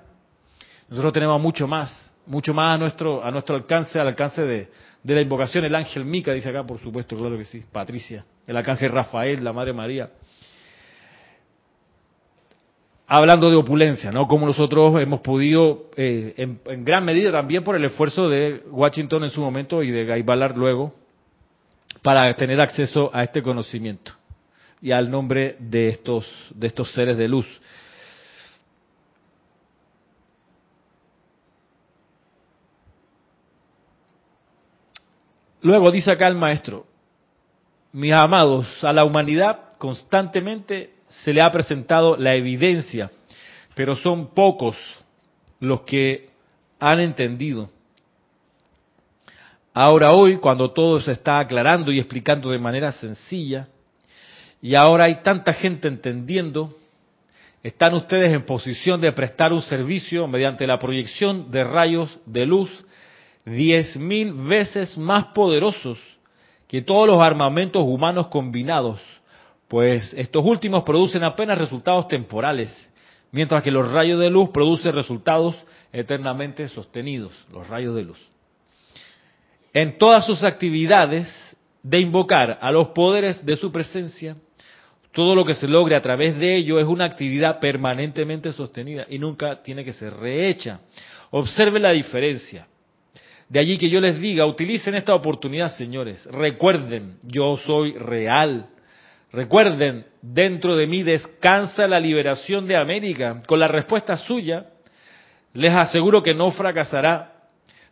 [0.89, 4.71] Nosotros tenemos mucho más, mucho más a nuestro, a nuestro alcance, al alcance de,
[5.03, 5.67] de la invocación.
[5.67, 8.25] El ángel Mica dice acá, por supuesto, claro que sí, Patricia.
[8.47, 10.13] El arcángel Rafael, la Madre María.
[13.09, 14.27] Hablando de opulencia, ¿no?
[14.27, 19.31] Como nosotros hemos podido, eh, en, gran medida también por el esfuerzo de Washington en
[19.31, 20.25] su momento y de Guy
[20.57, 20.93] luego,
[22.03, 24.13] para tener acceso a este conocimiento
[24.83, 27.47] y al nombre de estos, de estos seres de luz.
[35.63, 36.87] Luego dice acá el maestro,
[37.93, 43.11] mis amados, a la humanidad constantemente se le ha presentado la evidencia,
[43.75, 44.77] pero son pocos
[45.61, 46.31] los que
[46.79, 47.71] han entendido.
[49.73, 53.69] Ahora hoy, cuando todo se está aclarando y explicando de manera sencilla,
[54.63, 56.75] y ahora hay tanta gente entendiendo,
[57.63, 62.87] están ustedes en posición de prestar un servicio mediante la proyección de rayos de luz
[63.45, 65.99] diez mil veces más poderosos
[66.69, 69.01] que todos los armamentos humanos combinados,
[69.69, 72.71] pues estos últimos producen apenas resultados temporales,
[73.33, 75.57] mientras que los rayos de luz producen resultados
[75.93, 78.21] eternamente sostenidos, los rayos de luz.
[79.73, 81.29] En todas sus actividades
[81.83, 84.37] de invocar a los poderes de su presencia,
[85.13, 89.19] todo lo que se logre a través de ello es una actividad permanentemente sostenida y
[89.19, 90.81] nunca tiene que ser rehecha.
[91.31, 92.67] Observe la diferencia.
[93.49, 96.27] De allí que yo les diga, utilicen esta oportunidad, señores.
[96.27, 98.69] Recuerden, yo soy real.
[99.37, 103.43] Recuerden, dentro de mí descansa la liberación de América.
[103.47, 104.65] Con la respuesta suya,
[105.53, 107.35] les aseguro que no fracasará.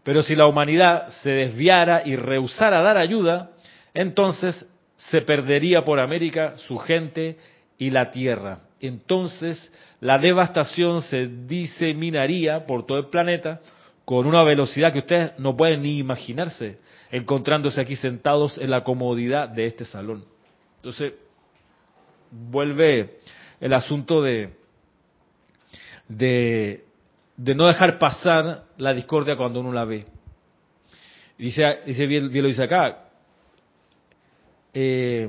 [0.02, 3.50] Pero si la humanidad se desviara y rehusara dar ayuda,
[3.92, 4.66] entonces
[4.96, 7.36] se perdería por América su gente
[7.76, 8.60] y la tierra.
[8.80, 9.70] Entonces
[10.00, 13.60] la devastación se diseminaría por todo el planeta
[14.06, 16.78] con una velocidad que ustedes no pueden ni imaginarse,
[17.10, 20.24] encontrándose aquí sentados en la comodidad de este salón.
[20.76, 21.12] Entonces,
[22.34, 23.18] vuelve
[23.60, 24.50] el asunto de,
[26.08, 26.84] de,
[27.36, 30.06] no dejar pasar la discordia cuando uno la ve.
[31.38, 33.08] Dice, dice bien, lo dice acá,
[34.72, 35.28] eh,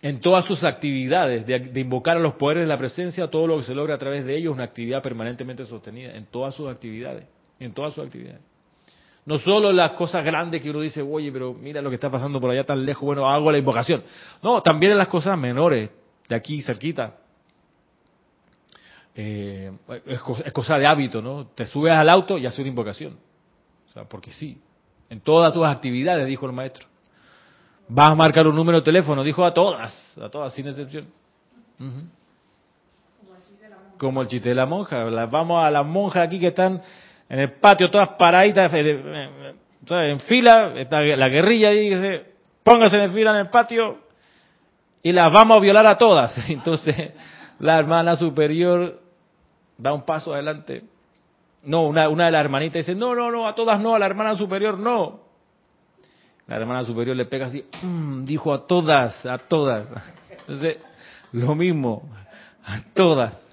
[0.00, 3.64] en todas sus actividades, de, invocar a los poderes de la presencia, todo lo que
[3.64, 7.26] se logra a través de ellos, una actividad permanentemente sostenida, en todas sus actividades,
[7.58, 8.40] en todas sus actividades.
[9.26, 12.40] No solo las cosas grandes que uno dice, oye, pero mira lo que está pasando
[12.40, 14.02] por allá tan lejos, bueno, hago la invocación.
[14.42, 15.90] No, también en las cosas menores,
[16.28, 17.16] de aquí cerquita.
[19.14, 19.72] Eh,
[20.06, 21.46] es, cosa de hábito, ¿no?
[21.48, 23.18] Te subes al auto y haces una invocación.
[23.88, 24.60] O sea, porque sí.
[25.10, 26.86] En todas tus actividades, dijo el maestro.
[27.88, 31.06] Vas a marcar un número de teléfono, dijo a todas, a todas, sin excepción.
[33.96, 35.04] Como el chiste de la monja.
[35.26, 36.82] Vamos a las monjas aquí que están
[37.28, 42.24] en el patio, todas paraditas, eh, eh, en fila, está la guerrilla dice,
[42.62, 44.07] póngase en fila en el patio
[45.02, 46.36] y las vamos a violar a todas.
[46.48, 47.12] Entonces,
[47.58, 49.00] la hermana superior
[49.76, 50.84] da un paso adelante.
[51.62, 54.06] No, una, una de las hermanitas dice, no, no, no, a todas no, a la
[54.06, 55.20] hermana superior no.
[56.46, 59.86] La hermana superior le pega así, mm", dijo a todas, a todas.
[60.30, 60.78] Entonces,
[61.32, 62.08] lo mismo,
[62.64, 63.46] a todas.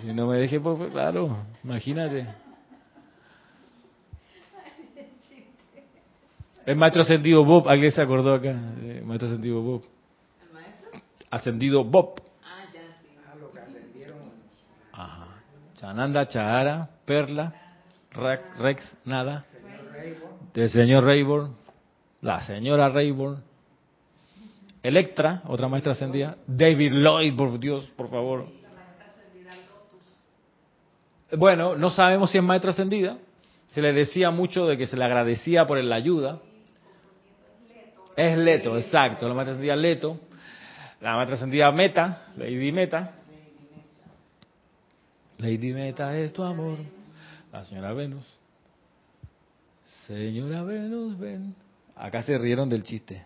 [0.00, 2.26] Si no me deje, pues, claro, imagínate.
[6.66, 9.82] El maestro sentido Bob, alguien se acordó acá, el maestro sentido Bob.
[11.30, 12.20] ascendido Bob.
[14.92, 15.28] Ajá.
[15.74, 17.54] Chananda, Chahara, Perla,
[18.58, 19.44] Rex, nada.
[20.54, 21.54] Del señor Rayborn,
[22.22, 23.44] la señora Rayborn,
[24.82, 28.46] Electra, otra maestra ascendida, David Lloyd, por Dios, por favor.
[31.36, 33.18] Bueno, no sabemos si es maestra ascendida.
[33.68, 36.40] Se le decía mucho de que se le agradecía por la ayuda.
[38.16, 39.28] Es Leto, exacto.
[39.28, 40.18] La maestra ascendida Leto.
[41.00, 43.12] La maestra ascendida Meta, Lady Meta.
[45.38, 46.78] Lady Meta es tu amor.
[47.52, 48.24] La señora Venus.
[50.06, 51.54] Señora Venus, ven.
[51.94, 53.22] Acá se rieron del chiste.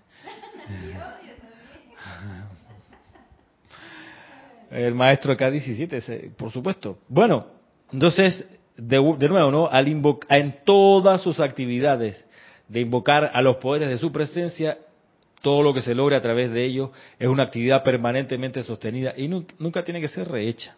[4.71, 6.99] El maestro K17, por supuesto.
[7.09, 7.47] Bueno,
[7.93, 9.67] entonces, de, nuevo, ¿no?
[9.67, 12.25] Al invocar, en todas sus actividades
[12.71, 14.79] de invocar a los poderes de su presencia,
[15.43, 19.27] todo lo que se logre a través de ellos es una actividad permanentemente sostenida y
[19.27, 20.77] nunca tiene que ser rehecha.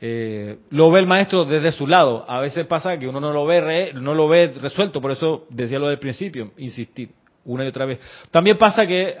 [0.00, 2.24] Eh, lo ve el maestro desde su lado.
[2.28, 5.78] A veces pasa que uno no lo ve no lo ve resuelto, por eso decía
[5.78, 7.10] lo del principio, insistir
[7.44, 7.98] una y otra vez.
[8.30, 9.16] También pasa que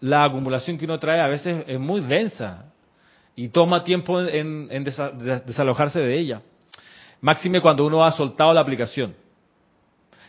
[0.00, 2.72] la acumulación que uno trae a veces es muy densa
[3.36, 6.40] y toma tiempo en, desalojarse de ella.
[7.20, 9.14] Máxime cuando uno ha soltado la aplicación,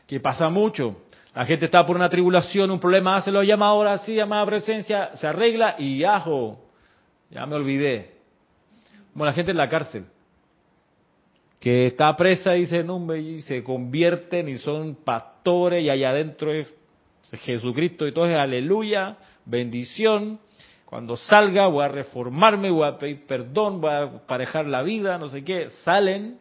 [0.08, 0.97] que pasa mucho.
[1.34, 5.16] La gente está por una tribulación, un problema, hace lo llama ahora, sí, llamada presencia,
[5.16, 6.60] se arregla y ajo,
[7.30, 8.16] ya me olvidé
[9.16, 10.03] como la gente en la cárcel,
[11.62, 16.51] que está presa y se, no, y se convierten y son pastores y allá adentro
[16.51, 16.74] es
[17.32, 20.39] Jesucristo y todo es aleluya, bendición.
[20.86, 25.30] Cuando salga voy a reformarme, voy a pedir perdón, voy a parejar la vida, no
[25.30, 25.70] sé qué.
[25.86, 26.38] Salen.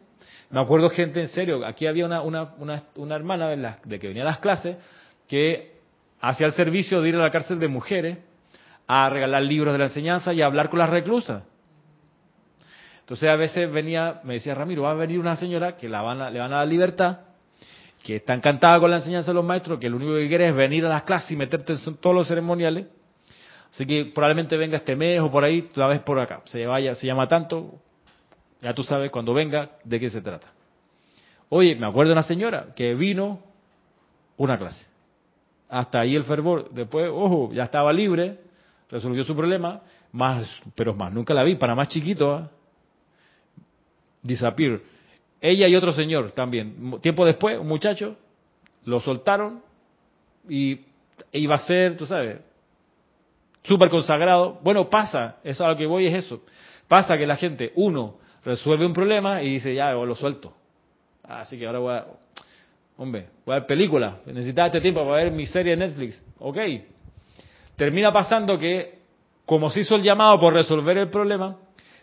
[0.55, 4.23] Me acuerdo gente en serio, aquí había una, una, una, una hermana de, que venía
[4.23, 4.77] a las clases
[5.27, 5.81] que
[6.21, 8.19] hacía el servicio de ir a la cárcel de mujeres
[8.87, 11.43] a regalar libros de la enseñanza y a hablar con las reclusas.
[13.01, 16.39] Entonces a veces venía, me decía Ramiro, va a venir una señora que la le
[16.39, 17.17] van a dar libertad,
[18.01, 20.55] que está encantada con la enseñanza de los maestros, que lo único que quiere es
[20.55, 22.85] venir a las clases y meterte en todos los ceremoniales.
[23.73, 26.43] Así que probablemente venga este mes o por ahí, la ves por acá.
[26.45, 27.81] Se vaya, se llama tanto,
[28.65, 30.51] ya tú sabes cuando venga de qué se trata.
[31.49, 33.39] Oye, me acuerdo de una señora que vino
[34.37, 34.83] una clase.
[35.69, 36.71] Hasta ahí el fervor.
[36.71, 38.39] Después, ojo, ya estaba libre,
[38.89, 42.49] resolvió su problema, más, pero más, nunca la vi, para más chiquito, ¿ah?
[44.23, 44.79] disappear.
[45.39, 46.99] Ella y otro señor también.
[47.01, 48.17] Tiempo después, un muchacho,
[48.85, 49.61] lo soltaron
[50.49, 50.79] y
[51.33, 52.39] iba a ser, tú sabes,
[53.61, 54.59] súper consagrado.
[54.63, 56.41] Bueno, pasa, eso a lo que voy es eso.
[56.87, 60.53] Pasa que la gente, uno, resuelve un problema y dice, ya, lo suelto.
[61.23, 62.05] Así que ahora voy a,
[62.97, 64.19] hombre, voy a ver película.
[64.27, 66.23] Necesitaba este tiempo para ver mi serie de Netflix.
[66.39, 66.57] Ok.
[67.75, 68.99] Termina pasando que,
[69.45, 71.57] como se hizo el llamado por resolver el problema,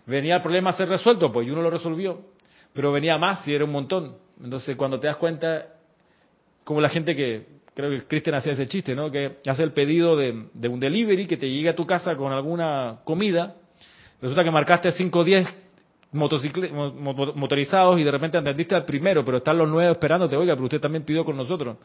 [0.04, 2.20] venía el problema a ser resuelto, pues uno lo resolvió,
[2.72, 4.16] pero venía más y era un montón.
[4.42, 5.68] Entonces, cuando te das cuenta,
[6.64, 9.10] como la gente que, creo que Cristian hacía ese chiste, ¿no?
[9.10, 12.98] Que hace el pedido de, un delivery que te llegue a tu casa con alguna
[13.04, 13.54] comida,
[14.20, 15.62] resulta que marcaste 5 o 10
[16.12, 20.80] motorizados y de repente atendiste al primero, pero están los nuevos esperándote, oiga, pero usted
[20.80, 21.76] también pidió con nosotros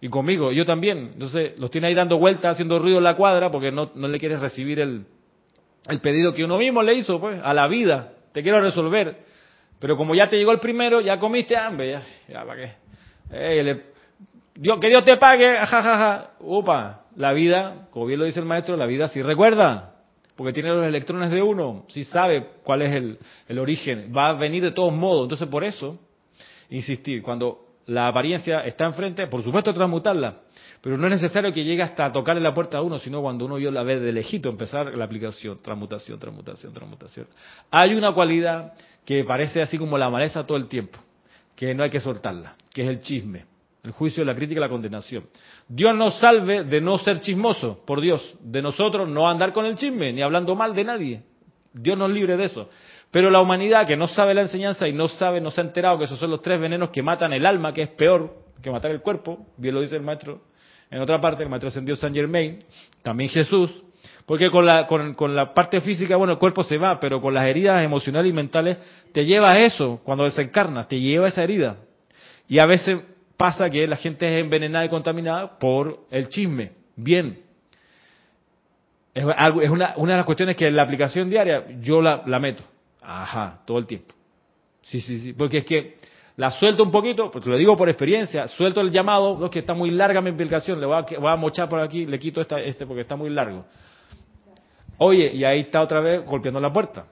[0.00, 1.10] y conmigo, yo también.
[1.12, 4.18] Entonces los tiene ahí dando vueltas, haciendo ruido en la cuadra porque no, no le
[4.18, 5.04] quieres recibir el,
[5.88, 8.12] el pedido que uno mismo le hizo, pues, a la vida.
[8.32, 9.18] Te quiero resolver.
[9.78, 12.62] Pero como ya te llegó el primero, ya comiste hambre, ya, ya ¿para
[13.30, 13.82] qué?
[14.54, 16.32] Dios, que Dios te pague, jajaja.
[16.40, 19.94] Upa, la vida, como bien lo dice el maestro, la vida sí recuerda,
[20.40, 24.32] porque tiene los electrones de uno, sí sabe cuál es el, el origen, va a
[24.32, 25.24] venir de todos modos.
[25.24, 25.98] Entonces, por eso,
[26.70, 30.36] insistir, cuando la apariencia está enfrente, por supuesto transmutarla,
[30.80, 33.58] pero no es necesario que llegue hasta tocarle la puerta a uno, sino cuando uno
[33.58, 37.26] yo la ve de lejito empezar la aplicación, transmutación, transmutación, transmutación.
[37.70, 38.72] Hay una cualidad
[39.04, 40.98] que parece así como la maleza todo el tiempo,
[41.54, 43.44] que no hay que soltarla, que es el chisme,
[43.82, 45.24] el juicio, la crítica la condenación.
[45.68, 49.76] Dios nos salve de no ser chismoso, por Dios, de nosotros no andar con el
[49.76, 51.22] chisme, ni hablando mal de nadie.
[51.72, 52.68] Dios nos libre de eso.
[53.10, 55.98] Pero la humanidad que no sabe la enseñanza y no sabe, no se ha enterado
[55.98, 58.90] que esos son los tres venenos que matan el alma, que es peor que matar
[58.90, 60.42] el cuerpo, bien lo dice el maestro
[60.90, 62.64] en otra parte, el maestro ascendió San Germain,
[63.02, 63.70] también Jesús,
[64.26, 67.46] porque con la, con, la parte física, bueno, el cuerpo se va, pero con las
[67.46, 68.78] heridas emocionales y mentales
[69.12, 71.76] te lleva a eso cuando desencarnas, te lleva a esa herida.
[72.48, 73.02] Y a veces
[73.40, 76.72] pasa que la gente es envenenada y contaminada por el chisme.
[76.94, 77.40] Bien.
[79.14, 82.38] Es, algo, es una, una de las cuestiones que en la aplicación diaria yo la,
[82.38, 82.62] meto.
[83.00, 84.14] Ajá, todo el tiempo.
[84.82, 85.32] Sí, sí, sí.
[85.32, 85.96] Porque es que
[86.36, 89.72] la suelto un poquito, pues lo digo por experiencia, suelto el llamado, es que está
[89.72, 93.00] muy larga mi explicación, le voy a, mochar por aquí, le quito esta, este porque
[93.00, 93.64] está muy largo.
[94.98, 97.06] Oye, y ahí está otra vez golpeando la puerta.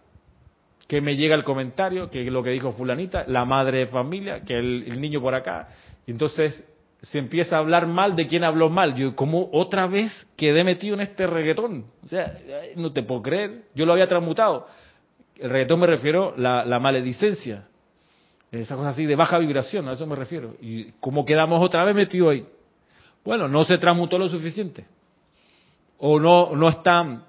[0.86, 4.58] Que me llega el comentario, que lo que dijo fulanita, la madre de familia, que
[4.58, 5.68] el niño por acá.
[6.10, 6.64] Entonces
[7.02, 8.94] se empieza a hablar mal de quien habló mal.
[8.94, 11.84] Yo, como otra vez quedé metido en este reggaetón?
[12.04, 12.38] O sea,
[12.76, 13.64] no te puedo creer.
[13.74, 14.66] Yo lo había transmutado.
[15.36, 17.68] El reggaetón me refiero la, la maledicencia.
[18.50, 20.56] Esa cosa así de baja vibración, a eso me refiero.
[20.60, 22.46] ¿Y cómo quedamos otra vez metidos ahí?
[23.22, 24.86] Bueno, no se transmutó lo suficiente.
[25.98, 27.26] O no, no está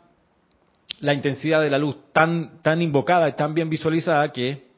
[1.01, 4.68] la intensidad de la luz tan, tan invocada y tan bien visualizada que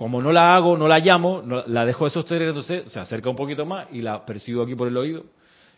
[0.00, 3.36] como no la hago, no la llamo, la dejo de sostener, entonces se acerca un
[3.36, 5.26] poquito más y la percibo aquí por el oído.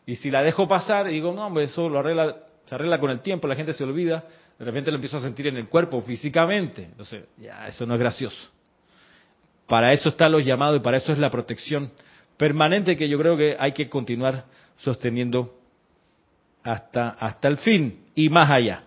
[0.06, 3.10] Y si la dejo pasar y digo, no, hombre, eso lo arregla, se arregla con
[3.10, 4.22] el tiempo, la gente se olvida,
[4.60, 6.84] de repente lo empiezo a sentir en el cuerpo, físicamente.
[6.84, 8.48] Entonces, ya, eso no es gracioso.
[9.66, 11.90] Para eso están los llamados y para eso es la protección
[12.36, 14.44] permanente que yo creo que hay que continuar
[14.76, 15.52] sosteniendo
[16.62, 18.84] hasta, hasta el fin y más allá.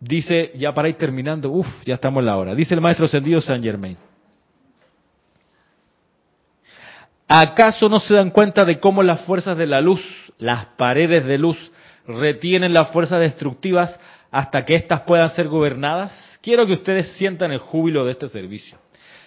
[0.00, 2.54] Dice, ya para ir terminando, uff, ya estamos en la hora.
[2.54, 3.96] Dice el maestro ascendido San Germain.
[7.26, 10.00] ¿Acaso no se dan cuenta de cómo las fuerzas de la luz,
[10.38, 11.72] las paredes de luz,
[12.06, 13.98] retienen las fuerzas destructivas
[14.30, 16.38] hasta que éstas puedan ser gobernadas?
[16.40, 18.78] Quiero que ustedes sientan el júbilo de este servicio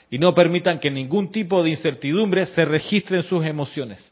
[0.09, 4.11] y no permitan que ningún tipo de incertidumbre se registre en sus emociones.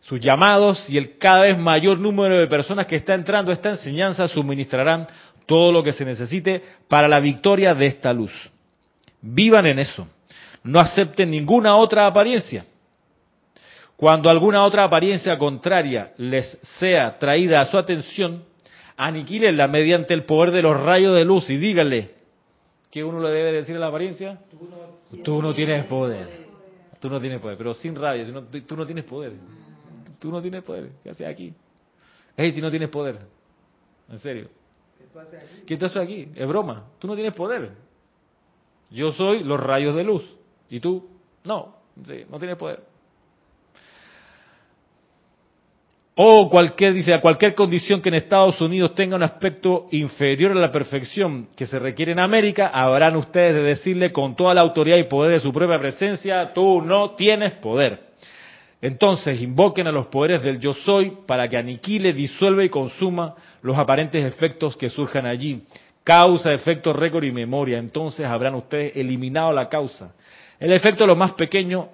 [0.00, 3.70] Sus llamados y el cada vez mayor número de personas que está entrando a esta
[3.70, 5.06] enseñanza suministrarán
[5.46, 8.32] todo lo que se necesite para la victoria de esta luz.
[9.20, 10.06] Vivan en eso.
[10.64, 12.64] No acepten ninguna otra apariencia.
[13.96, 18.44] Cuando alguna otra apariencia contraria les sea traída a su atención,
[18.96, 22.10] aniquílenla mediante el poder de los rayos de luz y díganle,
[22.90, 24.38] ¿qué uno le debe decir a la apariencia?
[25.22, 26.46] Tú no tienes poder.
[27.00, 28.24] Tú no tienes poder, pero sin rabia,
[28.66, 29.32] tú no tienes poder.
[30.18, 30.90] Tú no tienes poder.
[31.02, 31.52] ¿Qué haces aquí?
[32.36, 33.18] Hey, si no tienes poder.
[34.08, 34.48] En serio.
[35.66, 36.28] ¿Qué te hace aquí?
[36.34, 36.84] Es broma.
[36.98, 37.70] Tú no tienes poder.
[38.90, 40.24] Yo soy los rayos de luz.
[40.68, 41.08] ¿Y tú?
[41.44, 41.76] No.
[42.30, 42.80] no tienes poder.
[46.14, 50.56] O cualquier, dice, a cualquier condición que en Estados Unidos tenga un aspecto inferior a
[50.56, 54.98] la perfección que se requiere en América, habrán ustedes de decirle con toda la autoridad
[54.98, 58.12] y poder de su propia presencia, tú no tienes poder.
[58.82, 63.78] Entonces invoquen a los poderes del yo soy para que aniquile, disuelva y consuma los
[63.78, 65.62] aparentes efectos que surjan allí.
[66.02, 67.78] Causa, efecto, récord y memoria.
[67.78, 70.12] Entonces habrán ustedes eliminado la causa.
[70.58, 71.90] El efecto lo más pequeño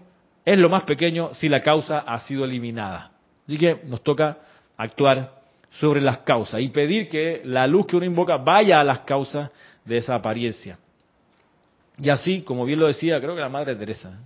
[0.47, 3.13] es lo más pequeño si la causa ha sido eliminada.
[3.47, 4.39] Así que nos toca
[4.79, 5.33] actuar
[5.73, 9.51] sobre las causas y pedir que la luz que uno invoca vaya a las causas
[9.85, 10.79] de esa apariencia.
[12.01, 14.19] Y así, como bien lo decía, creo que la Madre Teresa,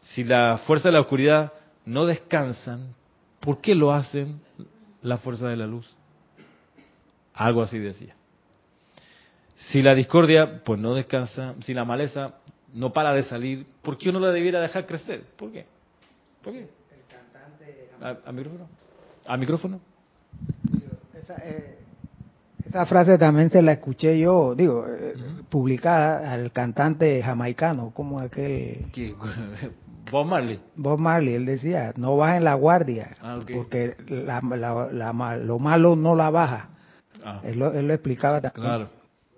[0.00, 1.52] si la fuerza de la oscuridad
[1.86, 2.94] no descansan,
[3.40, 4.40] ¿por qué lo hacen
[5.02, 5.94] la fuerza de la luz?
[7.34, 8.14] Algo así decía.
[9.54, 12.34] Si la discordia, pues no descansa, si la maleza
[12.74, 15.24] no para de salir, ¿por qué uno la debiera dejar crecer?
[15.36, 15.66] ¿Por qué?
[16.42, 16.60] ¿Por qué?
[16.60, 17.90] El cantante...
[18.26, 18.68] ¿A, micrófono?
[19.26, 19.80] ¿A micrófono?
[21.14, 21.78] Esa, eh,
[22.68, 25.14] esa, frase también se la escuché yo, digo, eh,
[25.48, 28.86] publicada al cantante jamaicano, como aquel...
[30.10, 30.60] Bob Marley.
[30.76, 34.40] Bob Marley, él decía, no bajen la guardia, ah, porque la,
[35.36, 36.68] lo malo no la baja.
[37.24, 37.40] Ah.
[37.44, 38.64] Él, lo, explicaba también.
[38.64, 38.88] Claro.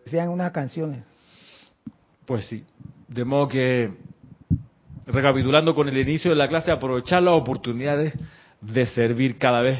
[0.05, 1.03] Decían unas canciones.
[2.25, 2.65] Pues sí.
[3.09, 3.93] De modo que,
[5.07, 8.15] recapitulando con el inicio de la clase, aprovechar las oportunidades
[8.61, 9.79] de servir cada vez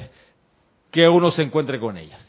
[0.91, 2.21] que uno se encuentre con ellas.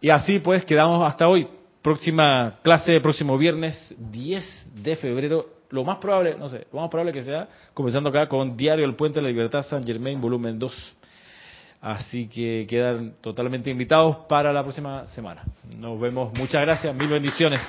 [0.00, 1.46] Y así pues quedamos hasta hoy.
[1.82, 7.12] Próxima clase, próximo viernes 10 de febrero lo más probable, no sé, lo más probable
[7.12, 10.96] que sea, comenzando acá con Diario El Puente de la Libertad San Germain, volumen 2.
[11.80, 15.42] Así que quedan totalmente invitados para la próxima semana.
[15.78, 16.30] Nos vemos.
[16.34, 16.94] Muchas gracias.
[16.94, 17.60] Mil bendiciones.